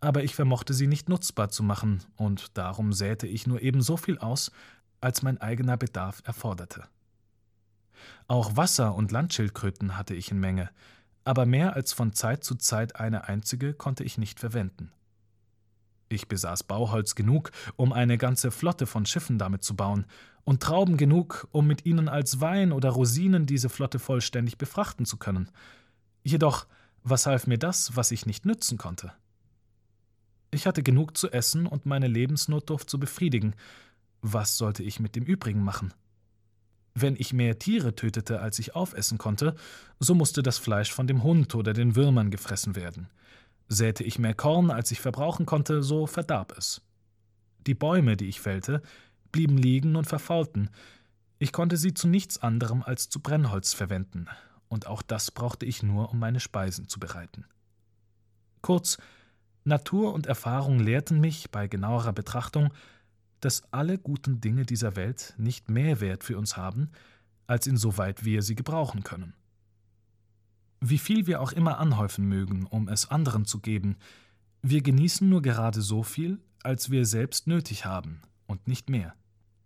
aber 0.00 0.24
ich 0.24 0.34
vermochte 0.34 0.74
sie 0.74 0.86
nicht 0.86 1.08
nutzbar 1.08 1.50
zu 1.50 1.62
machen, 1.62 2.02
und 2.16 2.56
darum 2.56 2.92
säte 2.92 3.26
ich 3.26 3.46
nur 3.46 3.62
ebenso 3.62 3.96
viel 3.96 4.18
aus, 4.18 4.52
als 5.00 5.22
mein 5.22 5.40
eigener 5.40 5.76
Bedarf 5.76 6.22
erforderte. 6.24 6.84
Auch 8.28 8.56
Wasser 8.56 8.94
und 8.94 9.12
Landschildkröten 9.12 9.96
hatte 9.96 10.14
ich 10.14 10.30
in 10.30 10.40
Menge, 10.40 10.70
aber 11.24 11.46
mehr 11.46 11.74
als 11.74 11.92
von 11.92 12.12
Zeit 12.12 12.44
zu 12.44 12.54
Zeit 12.54 12.96
eine 12.96 13.28
einzige 13.28 13.74
konnte 13.74 14.04
ich 14.04 14.18
nicht 14.18 14.40
verwenden. 14.40 14.92
Ich 16.08 16.28
besaß 16.28 16.64
Bauholz 16.64 17.14
genug, 17.14 17.50
um 17.74 17.92
eine 17.92 18.16
ganze 18.16 18.50
Flotte 18.50 18.86
von 18.86 19.06
Schiffen 19.06 19.38
damit 19.38 19.64
zu 19.64 19.74
bauen, 19.74 20.06
und 20.44 20.62
Trauben 20.62 20.96
genug, 20.96 21.48
um 21.50 21.66
mit 21.66 21.84
ihnen 21.86 22.08
als 22.08 22.40
Wein 22.40 22.70
oder 22.70 22.90
Rosinen 22.90 23.46
diese 23.46 23.68
Flotte 23.68 23.98
vollständig 23.98 24.56
befrachten 24.56 25.04
zu 25.04 25.16
können. 25.16 25.50
Jedoch, 26.22 26.68
was 27.02 27.26
half 27.26 27.48
mir 27.48 27.58
das, 27.58 27.96
was 27.96 28.12
ich 28.12 28.26
nicht 28.26 28.46
nützen 28.46 28.78
konnte? 28.78 29.12
Ich 30.52 30.68
hatte 30.68 30.84
genug 30.84 31.16
zu 31.16 31.32
essen 31.32 31.66
und 31.66 31.84
meine 31.84 32.06
Lebensnotdurft 32.06 32.88
zu 32.88 33.00
befriedigen. 33.00 33.56
Was 34.22 34.56
sollte 34.56 34.84
ich 34.84 35.00
mit 35.00 35.16
dem 35.16 35.24
übrigen 35.24 35.64
machen? 35.64 35.92
Wenn 36.98 37.14
ich 37.14 37.34
mehr 37.34 37.58
Tiere 37.58 37.94
tötete, 37.94 38.40
als 38.40 38.58
ich 38.58 38.74
aufessen 38.74 39.18
konnte, 39.18 39.54
so 40.00 40.14
musste 40.14 40.42
das 40.42 40.56
Fleisch 40.56 40.90
von 40.90 41.06
dem 41.06 41.22
Hund 41.22 41.54
oder 41.54 41.74
den 41.74 41.94
Würmern 41.94 42.30
gefressen 42.30 42.74
werden. 42.74 43.10
Säte 43.68 44.02
ich 44.02 44.18
mehr 44.18 44.32
Korn, 44.32 44.70
als 44.70 44.90
ich 44.90 45.00
verbrauchen 45.02 45.44
konnte, 45.44 45.82
so 45.82 46.06
verdarb 46.06 46.54
es. 46.56 46.80
Die 47.66 47.74
Bäume, 47.74 48.16
die 48.16 48.28
ich 48.28 48.40
fällte, 48.40 48.80
blieben 49.30 49.58
liegen 49.58 49.94
und 49.94 50.06
verfaulten. 50.06 50.70
Ich 51.38 51.52
konnte 51.52 51.76
sie 51.76 51.92
zu 51.92 52.08
nichts 52.08 52.38
anderem 52.38 52.82
als 52.82 53.10
zu 53.10 53.20
Brennholz 53.20 53.74
verwenden, 53.74 54.26
und 54.68 54.86
auch 54.86 55.02
das 55.02 55.30
brauchte 55.30 55.66
ich 55.66 55.82
nur, 55.82 56.10
um 56.10 56.18
meine 56.18 56.40
Speisen 56.40 56.88
zu 56.88 56.98
bereiten. 56.98 57.44
Kurz, 58.62 58.96
Natur 59.64 60.14
und 60.14 60.26
Erfahrung 60.26 60.80
lehrten 60.80 61.20
mich 61.20 61.50
bei 61.50 61.68
genauerer 61.68 62.14
Betrachtung, 62.14 62.70
dass 63.40 63.72
alle 63.72 63.98
guten 63.98 64.40
Dinge 64.40 64.64
dieser 64.64 64.96
Welt 64.96 65.34
nicht 65.38 65.68
mehr 65.68 66.00
Wert 66.00 66.24
für 66.24 66.38
uns 66.38 66.56
haben, 66.56 66.90
als 67.46 67.66
insoweit 67.66 68.24
wir 68.24 68.42
sie 68.42 68.54
gebrauchen 68.54 69.02
können. 69.02 69.34
Wie 70.80 70.98
viel 70.98 71.26
wir 71.26 71.40
auch 71.40 71.52
immer 71.52 71.78
anhäufen 71.78 72.26
mögen, 72.26 72.66
um 72.66 72.88
es 72.88 73.10
anderen 73.10 73.44
zu 73.44 73.60
geben, 73.60 73.96
wir 74.62 74.82
genießen 74.82 75.28
nur 75.28 75.42
gerade 75.42 75.80
so 75.80 76.02
viel, 76.02 76.40
als 76.62 76.90
wir 76.90 77.06
selbst 77.06 77.46
nötig 77.46 77.84
haben, 77.84 78.20
und 78.46 78.66
nicht 78.68 78.90
mehr. 78.90 79.14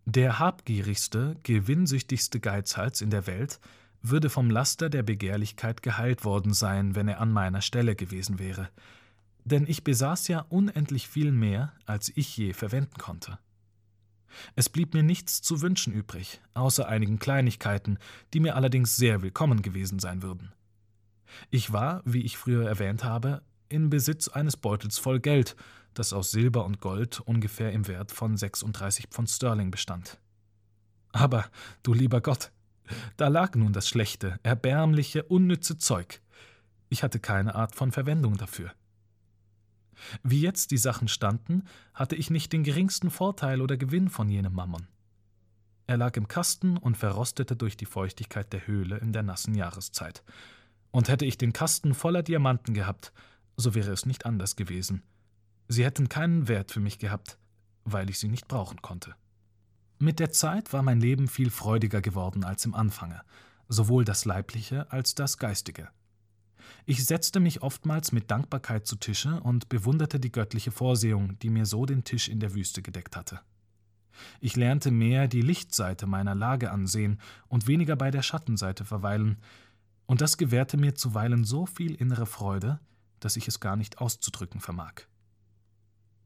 Der 0.05 0.39
habgierigste, 0.39 1.37
gewinnsüchtigste 1.43 2.41
Geizhals 2.41 3.01
in 3.01 3.11
der 3.11 3.27
Welt 3.27 3.61
würde 4.03 4.31
vom 4.31 4.51
Laster 4.51 4.89
der 4.89 5.03
Begehrlichkeit 5.03 5.83
geheilt 5.83 6.25
worden 6.25 6.53
sein, 6.53 6.95
wenn 6.95 7.09
er 7.09 7.21
an 7.21 7.33
meiner 7.33 7.61
Stelle 7.61 7.95
gewesen 7.95 8.39
wäre. 8.39 8.71
Denn 9.45 9.67
ich 9.67 9.85
besaß 9.85 10.29
ja 10.29 10.41
unendlich 10.49 11.09
viel 11.09 11.33
mehr, 11.33 11.73
als 11.87 12.11
ich 12.15 12.37
je 12.37 12.53
verwenden 12.53 12.99
konnte. 12.99 13.39
Es 14.55 14.69
blieb 14.69 14.95
mir 14.95 15.03
nichts 15.03 15.43
zu 15.43 15.61
wünschen 15.61 15.93
übrig, 15.93 16.41
außer 16.55 16.89
einigen 16.89 17.19
Kleinigkeiten, 17.19 17.99
die 18.33 18.41
mir 18.41 18.57
allerdings 18.57 18.97
sehr 18.97 19.23
willkommen 19.23 19.63
gewesen 19.63 19.99
sein 19.99 20.23
würden. 20.23 20.53
Ich 21.51 21.73
war, 21.73 22.03
wie 22.05 22.23
ich 22.23 22.37
früher 22.37 22.69
erwähnt 22.69 23.05
habe, 23.05 23.43
in 23.69 23.91
Besitz 23.91 24.29
eines 24.29 24.57
Beutels 24.57 24.99
voll 24.99 25.21
Geld, 25.21 25.57
das 25.95 26.13
aus 26.13 26.31
Silber 26.31 26.65
und 26.65 26.81
Gold 26.81 27.21
ungefähr 27.21 27.73
im 27.73 27.87
Wert 27.89 28.13
von 28.13 28.37
36 28.37 29.09
Pfund 29.09 29.31
Sterling 29.31 29.71
bestand. 29.71 30.19
Aber, 31.13 31.47
du 31.83 31.93
lieber 31.93 32.21
Gott, 32.21 32.53
da 33.17 33.29
lag 33.29 33.55
nun 33.55 33.73
das 33.73 33.89
schlechte, 33.89 34.39
erbärmliche, 34.43 35.25
unnütze 35.25 35.79
Zeug. 35.79 36.21
Ich 36.89 37.03
hatte 37.03 37.21
keine 37.21 37.55
Art 37.55 37.75
von 37.75 37.93
Verwendung 37.93 38.37
dafür. 38.37 38.73
Wie 40.23 40.41
jetzt 40.41 40.71
die 40.71 40.79
Sachen 40.79 41.09
standen, 41.09 41.65
hatte 41.95 42.17
ich 42.17 42.31
nicht 42.31 42.53
den 42.53 42.65
geringsten 42.65 43.11
Vorteil 43.11 43.61
oder 43.61 43.77
Gewinn 43.77 44.09
von 44.09 44.29
jenem 44.29 44.55
Mammon. 44.55 44.87
Er 45.87 45.97
lag 45.97 46.17
im 46.17 46.29
Kasten 46.29 46.77
und 46.77 46.97
verrostete 46.97 47.57
durch 47.57 47.77
die 47.77 47.87
Feuchtigkeit 47.87 48.53
der 48.53 48.67
Höhle 48.67 48.99
in 48.99 49.13
der 49.13 49.25
nassen 49.25 49.55
Jahreszeit. 49.55 50.23
Und 50.93 51.09
hätte 51.09 51.27
ich 51.27 51.37
den 51.37 51.53
Kasten 51.53 51.95
voller 51.95 52.23
Diamanten 52.23 52.75
gehabt, 52.75 53.13
so 53.57 53.75
wäre 53.75 53.91
es 53.91 54.07
nicht 54.07 54.27
anders 54.27 54.57
gewesen. 54.57 55.03
Sie 55.69 55.85
hätten 55.85 56.09
keinen 56.09 56.49
Wert 56.49 56.71
für 56.73 56.81
mich 56.81 56.99
gehabt, 56.99 57.39
weil 57.85 58.11
ich 58.11 58.19
sie 58.19 58.29
nicht 58.29 58.49
brauchen 58.49 58.83
konnte. 58.83 59.15
Mit 59.99 60.19
der 60.19 60.31
Zeit 60.31 60.73
war 60.73 60.83
mein 60.83 61.01
Leben 61.01 61.29
viel 61.29 61.51
freudiger 61.51 62.01
geworden 62.01 62.43
als 62.43 62.65
im 62.65 62.75
Anfange, 62.75 63.21
sowohl 63.69 64.05
das 64.05 64.25
leibliche 64.25 64.91
als 64.91 65.15
das 65.15 65.39
geistige. 65.39 65.89
Ich 66.87 67.05
setzte 67.05 67.41
mich 67.41 67.63
oftmals 67.63 68.13
mit 68.13 68.31
Dankbarkeit 68.31 68.87
zu 68.87 68.97
Tische 68.97 69.41
und 69.41 69.69
bewunderte 69.69 70.21
die 70.21 70.33
göttliche 70.33 70.71
Vorsehung, 70.71 71.39
die 71.41 71.51
mir 71.51 71.67
so 71.67 71.87
den 71.87 72.05
Tisch 72.05 72.29
in 72.29 72.41
der 72.41 72.55
Wüste 72.55 72.83
gedeckt 72.83 73.17
hatte. 73.17 73.41
Ich 74.41 74.57
lernte 74.57 74.91
mehr 74.91 75.29
die 75.29 75.43
Lichtseite 75.43 76.07
meiner 76.07 76.35
Lage 76.35 76.71
ansehen 76.71 77.21
und 77.49 77.67
weniger 77.67 77.97
bei 77.97 78.11
der 78.11 78.23
Schattenseite 78.23 78.85
verweilen, 78.85 79.39
und 80.07 80.21
das 80.21 80.37
gewährte 80.37 80.77
mir 80.77 80.97
zuweilen 80.97 81.45
so 81.45 81.67
viel 81.67 81.95
innere 81.95 82.27
Freude, 82.27 82.81
dass 83.21 83.37
ich 83.37 83.47
es 83.47 83.61
gar 83.61 83.77
nicht 83.77 83.99
auszudrücken 83.99 84.61
vermag. 84.61 85.03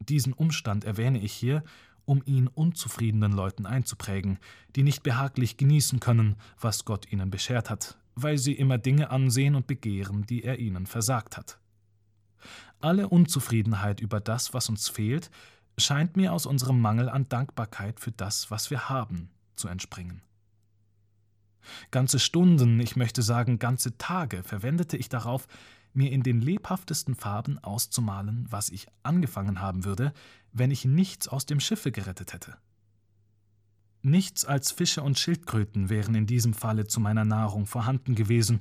Diesen 0.00 0.32
Umstand 0.32 0.84
erwähne 0.84 1.20
ich 1.20 1.32
hier, 1.32 1.62
um 2.06 2.22
ihn 2.24 2.48
unzufriedenen 2.48 3.32
Leuten 3.32 3.66
einzuprägen, 3.66 4.38
die 4.76 4.82
nicht 4.82 5.02
behaglich 5.02 5.56
genießen 5.56 6.00
können, 6.00 6.36
was 6.58 6.84
Gott 6.84 7.10
ihnen 7.12 7.30
beschert 7.30 7.70
hat, 7.70 7.98
weil 8.14 8.38
sie 8.38 8.52
immer 8.52 8.78
Dinge 8.78 9.10
ansehen 9.10 9.54
und 9.54 9.66
begehren, 9.66 10.26
die 10.26 10.44
er 10.44 10.58
ihnen 10.58 10.86
versagt 10.86 11.36
hat. 11.36 11.58
Alle 12.80 13.08
Unzufriedenheit 13.08 14.00
über 14.00 14.20
das, 14.20 14.54
was 14.54 14.68
uns 14.68 14.88
fehlt, 14.88 15.30
scheint 15.78 16.16
mir 16.16 16.32
aus 16.32 16.46
unserem 16.46 16.80
Mangel 16.80 17.08
an 17.08 17.28
Dankbarkeit 17.28 18.00
für 18.00 18.12
das, 18.12 18.50
was 18.50 18.70
wir 18.70 18.88
haben, 18.88 19.30
zu 19.56 19.68
entspringen. 19.68 20.22
Ganze 21.90 22.18
Stunden, 22.18 22.78
ich 22.80 22.94
möchte 22.96 23.22
sagen 23.22 23.58
ganze 23.58 23.96
Tage 23.96 24.42
verwendete 24.42 24.96
ich 24.96 25.08
darauf, 25.08 25.46
mir 25.94 26.10
in 26.12 26.22
den 26.22 26.40
lebhaftesten 26.40 27.14
Farben 27.14 27.58
auszumalen, 27.60 28.46
was 28.50 28.68
ich 28.68 28.86
angefangen 29.02 29.60
haben 29.60 29.84
würde, 29.84 30.12
wenn 30.52 30.70
ich 30.70 30.84
nichts 30.84 31.28
aus 31.28 31.46
dem 31.46 31.60
Schiffe 31.60 31.92
gerettet 31.92 32.32
hätte. 32.32 32.56
Nichts 34.04 34.44
als 34.44 34.70
Fische 34.70 35.02
und 35.02 35.18
Schildkröten 35.18 35.88
wären 35.88 36.14
in 36.14 36.26
diesem 36.26 36.52
Falle 36.52 36.86
zu 36.86 37.00
meiner 37.00 37.24
Nahrung 37.24 37.64
vorhanden 37.64 38.14
gewesen, 38.14 38.60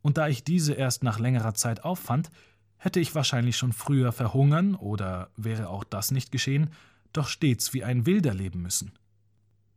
und 0.00 0.16
da 0.16 0.28
ich 0.28 0.44
diese 0.44 0.74
erst 0.74 1.02
nach 1.02 1.18
längerer 1.18 1.54
Zeit 1.54 1.84
auffand, 1.84 2.30
hätte 2.76 3.00
ich 3.00 3.12
wahrscheinlich 3.16 3.56
schon 3.56 3.72
früher 3.72 4.12
verhungern 4.12 4.76
oder 4.76 5.30
wäre 5.36 5.70
auch 5.70 5.82
das 5.82 6.12
nicht 6.12 6.30
geschehen, 6.30 6.70
doch 7.12 7.26
stets 7.26 7.74
wie 7.74 7.82
ein 7.82 8.06
Wilder 8.06 8.32
leben 8.32 8.62
müssen. 8.62 8.92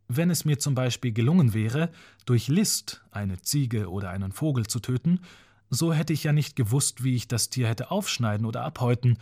Wenn 0.08 0.30
es 0.30 0.46
mir 0.46 0.60
zum 0.60 0.76
Beispiel 0.76 1.12
gelungen 1.12 1.56
wäre, 1.56 1.90
durch 2.28 2.48
List 2.48 3.04
eine 3.10 3.42
Ziege 3.42 3.90
oder 3.90 4.12
einen 4.12 4.32
Vogel 4.32 4.68
zu 4.68 4.80
töten, 4.80 5.22
so 5.72 5.92
hätte 5.92 6.14
ich 6.14 6.24
ja 6.24 6.34
nicht 6.34 6.56
gewusst, 6.56 7.04
wie 7.04 7.16
ich 7.16 7.28
das 7.28 7.50
Tier 7.50 7.68
hätte 7.68 7.90
aufschneiden 7.90 8.46
oder 8.46 8.64
abhäuten, 8.64 9.18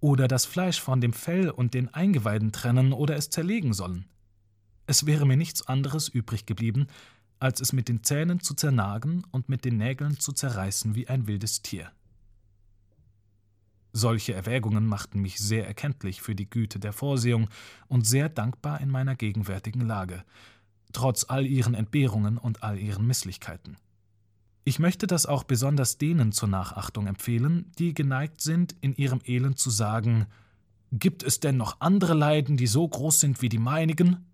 oder 0.00 0.26
das 0.26 0.46
Fleisch 0.46 0.80
von 0.80 1.00
dem 1.00 1.12
Fell 1.12 1.48
und 1.48 1.74
den 1.74 1.94
Eingeweiden 1.94 2.50
trennen 2.50 2.92
oder 2.92 3.14
es 3.14 3.30
zerlegen 3.30 3.72
sollen. 3.72 4.06
Es 4.88 5.04
wäre 5.04 5.26
mir 5.26 5.36
nichts 5.36 5.68
anderes 5.68 6.08
übrig 6.08 6.46
geblieben, 6.46 6.86
als 7.40 7.60
es 7.60 7.74
mit 7.74 7.90
den 7.90 8.02
Zähnen 8.04 8.40
zu 8.40 8.54
zernagen 8.54 9.22
und 9.32 9.50
mit 9.50 9.66
den 9.66 9.76
Nägeln 9.76 10.18
zu 10.18 10.32
zerreißen 10.32 10.94
wie 10.94 11.08
ein 11.08 11.26
wildes 11.26 11.60
Tier. 11.60 11.92
Solche 13.92 14.32
Erwägungen 14.32 14.86
machten 14.86 15.20
mich 15.20 15.36
sehr 15.38 15.66
erkenntlich 15.66 16.22
für 16.22 16.34
die 16.34 16.48
Güte 16.48 16.80
der 16.80 16.94
Vorsehung 16.94 17.50
und 17.88 18.06
sehr 18.06 18.30
dankbar 18.30 18.80
in 18.80 18.88
meiner 18.88 19.14
gegenwärtigen 19.14 19.82
Lage, 19.82 20.24
trotz 20.94 21.26
all 21.28 21.44
ihren 21.44 21.74
Entbehrungen 21.74 22.38
und 22.38 22.62
all 22.62 22.78
ihren 22.78 23.06
Misslichkeiten. 23.06 23.76
Ich 24.64 24.78
möchte 24.78 25.06
das 25.06 25.26
auch 25.26 25.44
besonders 25.44 25.98
denen 25.98 26.32
zur 26.32 26.48
Nachachtung 26.48 27.06
empfehlen, 27.08 27.70
die 27.78 27.92
geneigt 27.92 28.40
sind, 28.40 28.74
in 28.80 28.94
ihrem 28.96 29.20
Elend 29.26 29.58
zu 29.58 29.68
sagen, 29.68 30.28
Gibt 30.90 31.22
es 31.22 31.40
denn 31.40 31.58
noch 31.58 31.82
andere 31.82 32.14
Leiden, 32.14 32.56
die 32.56 32.66
so 32.66 32.88
groß 32.88 33.20
sind 33.20 33.42
wie 33.42 33.50
die 33.50 33.58
meinigen? 33.58 34.24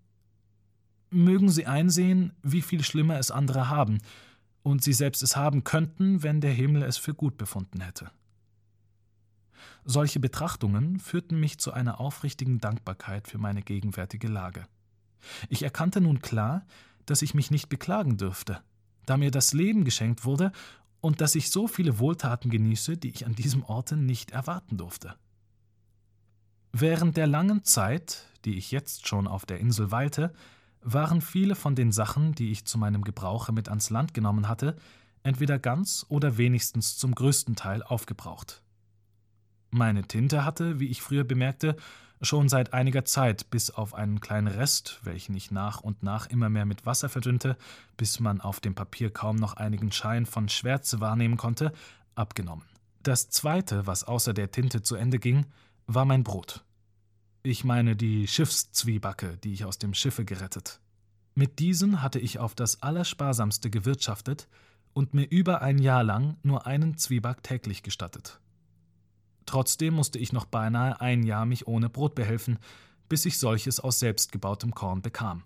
Mögen 1.09 1.49
sie 1.49 1.65
einsehen, 1.65 2.33
wie 2.43 2.61
viel 2.61 2.83
schlimmer 2.83 3.17
es 3.17 3.31
andere 3.31 3.69
haben, 3.69 3.99
und 4.63 4.83
sie 4.83 4.93
selbst 4.93 5.21
es 5.21 5.35
haben 5.35 5.63
könnten, 5.63 6.23
wenn 6.23 6.41
der 6.41 6.51
Himmel 6.51 6.83
es 6.83 6.97
für 6.97 7.13
gut 7.13 7.37
befunden 7.37 7.81
hätte. 7.81 8.09
Solche 9.83 10.19
Betrachtungen 10.19 10.99
führten 10.99 11.39
mich 11.39 11.59
zu 11.59 11.71
einer 11.71 11.99
aufrichtigen 11.99 12.59
Dankbarkeit 12.59 13.27
für 13.27 13.37
meine 13.37 13.61
gegenwärtige 13.61 14.27
Lage. 14.27 14.65
Ich 15.49 15.61
erkannte 15.61 16.01
nun 16.01 16.21
klar, 16.21 16.65
dass 17.05 17.21
ich 17.21 17.35
mich 17.35 17.51
nicht 17.51 17.69
beklagen 17.69 18.17
dürfte, 18.17 18.61
da 19.05 19.17
mir 19.17 19.29
das 19.29 19.53
Leben 19.53 19.85
geschenkt 19.85 20.25
wurde 20.25 20.51
und 21.01 21.21
dass 21.21 21.35
ich 21.35 21.51
so 21.51 21.67
viele 21.67 21.99
Wohltaten 21.99 22.49
genieße, 22.49 22.97
die 22.97 23.09
ich 23.09 23.27
an 23.27 23.35
diesem 23.35 23.63
Orte 23.63 23.95
nicht 23.95 24.31
erwarten 24.31 24.77
durfte. 24.77 25.15
Während 26.71 27.15
der 27.15 27.27
langen 27.27 27.63
Zeit, 27.63 28.23
die 28.43 28.57
ich 28.57 28.71
jetzt 28.71 29.07
schon 29.07 29.27
auf 29.27 29.45
der 29.45 29.59
Insel 29.59 29.91
weilte, 29.91 30.33
waren 30.85 31.19
viele 31.19 31.55
von 31.55 31.75
den 31.75 31.91
Sachen, 31.91 32.33
die 32.35 32.51
ich 32.51 32.65
zu 32.65 32.77
meinem 32.77 33.03
Gebrauche 33.03 33.51
mit 33.51 33.69
ans 33.69 33.89
Land 33.89 34.13
genommen 34.13 34.47
hatte, 34.47 34.77
entweder 35.23 35.57
ganz 35.57 36.05
oder 36.09 36.37
wenigstens 36.37 36.97
zum 36.97 37.15
größten 37.15 37.55
Teil 37.55 37.81
aufgebraucht. 37.81 38.61
Meine 39.71 40.03
Tinte 40.03 40.45
hatte, 40.45 40.79
wie 40.79 40.87
ich 40.87 41.01
früher 41.01 41.23
bemerkte, 41.23 41.75
schon 42.21 42.49
seit 42.49 42.73
einiger 42.73 43.03
Zeit, 43.03 43.49
bis 43.49 43.71
auf 43.71 43.95
einen 43.95 44.21
kleinen 44.21 44.47
Rest, 44.47 45.01
welchen 45.03 45.35
ich 45.35 45.49
nach 45.49 45.81
und 45.81 46.03
nach 46.03 46.27
immer 46.27 46.49
mehr 46.49 46.65
mit 46.65 46.85
Wasser 46.85 47.09
verdünnte, 47.09 47.57
bis 47.97 48.19
man 48.19 48.39
auf 48.39 48.59
dem 48.59 48.75
Papier 48.75 49.11
kaum 49.11 49.35
noch 49.37 49.55
einigen 49.55 49.91
Schein 49.91 50.27
von 50.27 50.49
Schwärze 50.49 51.01
wahrnehmen 51.01 51.35
konnte, 51.35 51.73
abgenommen. 52.13 52.65
Das 53.01 53.29
zweite, 53.29 53.87
was 53.87 54.03
außer 54.03 54.33
der 54.33 54.51
Tinte 54.51 54.83
zu 54.83 54.95
Ende 54.95 55.17
ging, 55.17 55.47
war 55.87 56.05
mein 56.05 56.23
Brot. 56.23 56.63
Ich 57.45 57.63
meine 57.63 57.95
die 57.95 58.27
Schiffszwiebacke, 58.27 59.37
die 59.43 59.53
ich 59.53 59.65
aus 59.65 59.77
dem 59.77 59.93
Schiffe 59.93 60.25
gerettet. 60.25 60.79
Mit 61.35 61.59
diesen 61.59 62.01
hatte 62.01 62.17
ich 62.17 62.39
auf 62.39 62.55
das 62.55 62.81
Allersparsamste 62.81 63.69
gewirtschaftet 63.69 64.47
und 64.93 65.13
mir 65.13 65.29
über 65.29 65.61
ein 65.61 65.77
Jahr 65.77 66.03
lang 66.03 66.37
nur 66.41 66.65
einen 66.65 66.97
Zwieback 66.97 67.43
täglich 67.43 67.83
gestattet. 67.83 68.39
Trotzdem 69.45 69.93
musste 69.93 70.17
ich 70.17 70.33
noch 70.33 70.45
beinahe 70.45 70.99
ein 71.01 71.21
Jahr 71.21 71.45
mich 71.45 71.67
ohne 71.67 71.87
Brot 71.87 72.15
behelfen, 72.15 72.57
bis 73.09 73.27
ich 73.27 73.37
solches 73.37 73.79
aus 73.79 73.99
selbstgebautem 73.99 74.73
Korn 74.73 75.03
bekam. 75.03 75.43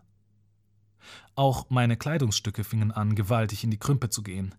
Auch 1.36 1.70
meine 1.70 1.98
Kleidungsstücke 1.98 2.64
fingen 2.64 2.94
an, 2.94 3.14
gewaltig 3.14 3.66
in 3.66 3.72
die 3.72 3.78
Krümpe 3.78 4.08
zu 4.08 4.24
gehen. 4.24 4.56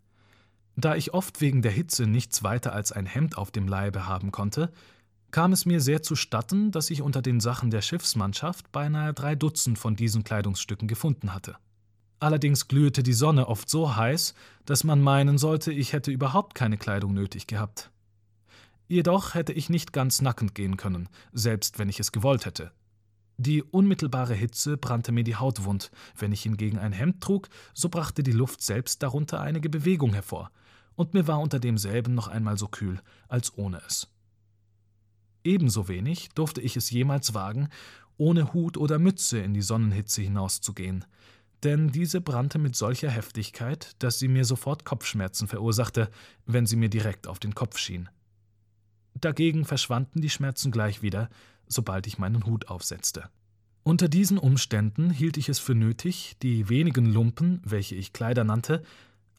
Da 0.76 0.94
ich 0.94 1.14
oft 1.14 1.40
wegen 1.40 1.62
der 1.62 1.72
Hitze 1.72 2.06
nichts 2.06 2.42
weiter 2.42 2.74
als 2.74 2.92
ein 2.92 3.06
Hemd 3.06 3.38
auf 3.38 3.50
dem 3.50 3.66
Leibe 3.66 4.06
haben 4.06 4.30
konnte, 4.30 4.70
kam 5.30 5.52
es 5.52 5.66
mir 5.66 5.80
sehr 5.80 6.02
zustatten, 6.02 6.70
dass 6.70 6.90
ich 6.90 7.02
unter 7.02 7.22
den 7.22 7.40
Sachen 7.40 7.70
der 7.70 7.82
Schiffsmannschaft 7.82 8.72
beinahe 8.72 9.12
drei 9.12 9.34
Dutzend 9.34 9.78
von 9.78 9.96
diesen 9.96 10.24
Kleidungsstücken 10.24 10.88
gefunden 10.88 11.34
hatte. 11.34 11.56
Allerdings 12.18 12.68
glühte 12.68 13.02
die 13.02 13.14
Sonne 13.14 13.48
oft 13.48 13.70
so 13.70 13.96
heiß, 13.96 14.34
dass 14.66 14.84
man 14.84 15.00
meinen 15.00 15.38
sollte, 15.38 15.72
ich 15.72 15.92
hätte 15.92 16.10
überhaupt 16.10 16.54
keine 16.54 16.76
Kleidung 16.76 17.14
nötig 17.14 17.46
gehabt. 17.46 17.90
Jedoch 18.88 19.34
hätte 19.34 19.52
ich 19.52 19.70
nicht 19.70 19.92
ganz 19.92 20.20
nackend 20.20 20.54
gehen 20.54 20.76
können, 20.76 21.08
selbst 21.32 21.78
wenn 21.78 21.88
ich 21.88 22.00
es 22.00 22.12
gewollt 22.12 22.44
hätte. 22.44 22.72
Die 23.38 23.62
unmittelbare 23.62 24.34
Hitze 24.34 24.76
brannte 24.76 25.12
mir 25.12 25.24
die 25.24 25.36
Haut 25.36 25.64
wund, 25.64 25.90
wenn 26.18 26.32
ich 26.32 26.42
hingegen 26.42 26.78
ein 26.78 26.92
Hemd 26.92 27.22
trug, 27.22 27.48
so 27.72 27.88
brachte 27.88 28.22
die 28.22 28.32
Luft 28.32 28.60
selbst 28.60 29.02
darunter 29.02 29.40
einige 29.40 29.70
Bewegung 29.70 30.12
hervor, 30.12 30.50
und 30.94 31.14
mir 31.14 31.26
war 31.26 31.40
unter 31.40 31.58
demselben 31.58 32.14
noch 32.14 32.28
einmal 32.28 32.58
so 32.58 32.68
kühl, 32.68 33.00
als 33.28 33.56
ohne 33.56 33.80
es. 33.86 34.08
Ebenso 35.44 35.88
wenig 35.88 36.28
durfte 36.34 36.60
ich 36.60 36.76
es 36.76 36.90
jemals 36.90 37.34
wagen, 37.34 37.68
ohne 38.16 38.52
Hut 38.52 38.76
oder 38.76 38.98
Mütze 38.98 39.38
in 39.38 39.54
die 39.54 39.62
Sonnenhitze 39.62 40.22
hinauszugehen, 40.22 41.04
denn 41.62 41.88
diese 41.88 42.20
brannte 42.20 42.58
mit 42.58 42.76
solcher 42.76 43.10
Heftigkeit, 43.10 43.94
dass 43.98 44.18
sie 44.18 44.28
mir 44.28 44.44
sofort 44.44 44.84
Kopfschmerzen 44.84 45.48
verursachte, 45.48 46.10
wenn 46.46 46.66
sie 46.66 46.76
mir 46.76 46.88
direkt 46.88 47.26
auf 47.26 47.38
den 47.38 47.54
Kopf 47.54 47.78
schien. 47.78 48.08
Dagegen 49.14 49.64
verschwanden 49.64 50.20
die 50.20 50.30
Schmerzen 50.30 50.70
gleich 50.70 51.02
wieder, 51.02 51.28
sobald 51.66 52.06
ich 52.06 52.18
meinen 52.18 52.46
Hut 52.46 52.68
aufsetzte. 52.68 53.28
Unter 53.82 54.08
diesen 54.08 54.38
Umständen 54.38 55.10
hielt 55.10 55.36
ich 55.36 55.48
es 55.48 55.58
für 55.58 55.74
nötig, 55.74 56.36
die 56.42 56.68
wenigen 56.68 57.06
Lumpen, 57.06 57.60
welche 57.64 57.94
ich 57.94 58.12
Kleider 58.12 58.44
nannte, 58.44 58.82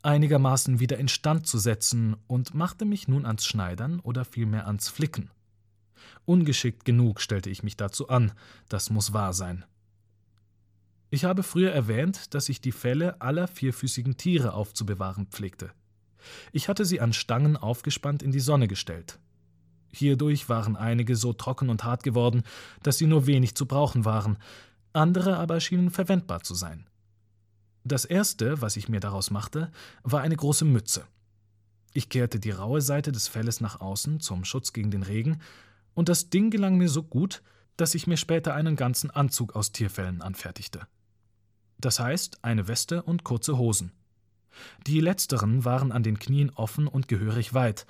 einigermaßen 0.04 0.80
wieder 0.80 0.98
instand 0.98 1.48
zu 1.48 1.60
setzen 1.60 2.16
und 2.28 2.54
machte 2.54 2.86
mich 2.86 3.08
nun 3.08 3.26
ans 3.26 3.46
Schneidern 3.46 4.00
oder 4.00 4.26
vielmehr 4.26 4.66
ans 4.68 4.90
Flicken. 4.90 5.30
Ungeschickt 6.26 6.86
genug 6.86 7.20
stellte 7.20 7.50
ich 7.50 7.64
mich 7.64 7.78
dazu 7.78 8.10
an, 8.10 8.32
das 8.70 8.90
muss 8.90 9.14
wahr 9.14 9.34
sein. 9.34 9.66
Ich 11.10 11.26
habe 11.26 11.44
früher 11.44 11.72
erwähnt, 11.72 12.34
dass 12.34 12.48
ich 12.48 12.62
die 12.62 12.72
Felle 12.72 13.20
aller 13.22 13.48
vierfüßigen 13.48 14.16
Tiere 14.16 14.54
aufzubewahren 14.54 15.28
pflegte. 15.28 15.72
Ich 16.52 16.70
hatte 16.70 16.86
sie 16.86 17.02
an 17.02 17.14
Stangen 17.14 17.58
aufgespannt 17.58 18.24
in 18.24 18.32
die 18.32 18.40
Sonne 18.40 18.68
gestellt. 18.68 19.20
Hierdurch 19.92 20.48
waren 20.48 20.78
einige 20.78 21.16
so 21.18 21.34
trocken 21.34 21.70
und 21.70 21.84
hart 21.84 22.04
geworden, 22.04 22.44
dass 22.82 22.98
sie 22.98 23.08
nur 23.08 23.28
wenig 23.28 23.56
zu 23.56 23.66
brauchen 23.66 24.06
waren, 24.06 24.38
andere 24.94 25.38
aber 25.38 25.60
schienen 25.60 25.90
verwendbar 25.90 26.44
zu 26.44 26.54
sein. 26.56 26.88
Das 27.84 28.06
erste, 28.06 28.62
was 28.62 28.78
ich 28.78 28.90
mir 28.90 29.00
daraus 29.00 29.32
machte, 29.32 29.72
war 30.04 30.22
eine 30.22 30.36
große 30.36 30.66
Mütze. 30.66 31.06
Ich 31.94 32.08
kehrte 32.08 32.40
die 32.40 32.52
raue 32.52 32.82
Seite 32.82 33.12
des 33.12 33.28
Felles 33.28 33.60
nach 33.60 33.82
außen 33.82 34.22
zum 34.22 34.46
Schutz 34.46 34.72
gegen 34.72 34.92
den 34.92 35.04
Regen 35.04 35.42
und 35.94 36.10
das 36.10 36.30
Ding 36.30 36.50
gelang 36.50 36.78
mir 36.78 36.90
so 36.90 37.04
gut, 37.04 37.42
dass 37.78 37.96
ich 37.96 38.08
mir 38.08 38.18
später 38.18 38.54
einen 38.54 38.76
ganzen 38.76 39.10
Anzug 39.10 39.56
aus 39.56 39.72
Tierfellen 39.72 40.22
anfertigte. 40.22 40.88
Das 41.80 42.00
heißt, 42.00 42.44
eine 42.44 42.68
Weste 42.68 43.04
und 43.04 43.24
kurze 43.24 43.58
Hosen. 43.58 43.92
Die 44.86 45.00
letzteren 45.00 45.66
waren 45.66 45.92
an 45.92 46.04
den 46.04 46.20
Knien 46.20 46.52
offen 46.52 46.88
und 46.88 47.08
gehörig 47.08 47.54
weit, 47.54 47.86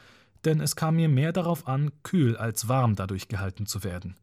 denn 0.46 0.62
es 0.62 0.76
kam 0.76 0.96
mir 0.96 1.10
mehr 1.10 1.34
darauf 1.34 1.68
an, 1.68 1.92
kühl 2.04 2.38
als 2.38 2.68
warm 2.68 2.96
dadurch 2.96 3.28
gehalten 3.28 3.66
zu 3.66 3.84
werden. 3.84 4.18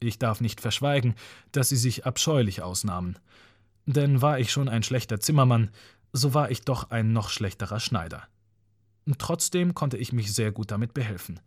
Ich 0.00 0.18
darf 0.18 0.40
nicht 0.40 0.60
verschweigen, 0.60 1.14
dass 1.52 1.68
sie 1.68 1.76
sich 1.76 2.06
abscheulich 2.06 2.62
ausnahmen. 2.62 3.18
Denn 3.86 4.22
war 4.22 4.38
ich 4.38 4.52
schon 4.52 4.68
ein 4.68 4.82
schlechter 4.82 5.20
Zimmermann, 5.20 5.70
so 6.12 6.34
war 6.34 6.50
ich 6.50 6.62
doch 6.62 6.90
ein 6.90 7.12
noch 7.12 7.30
schlechterer 7.30 7.80
Schneider. 7.80 8.22
Trotzdem 9.18 9.74
konnte 9.74 9.96
ich 9.96 10.12
mich 10.12 10.32
sehr 10.32 10.52
gut 10.52 10.70
damit 10.70 10.94
behelfen. 10.94 11.40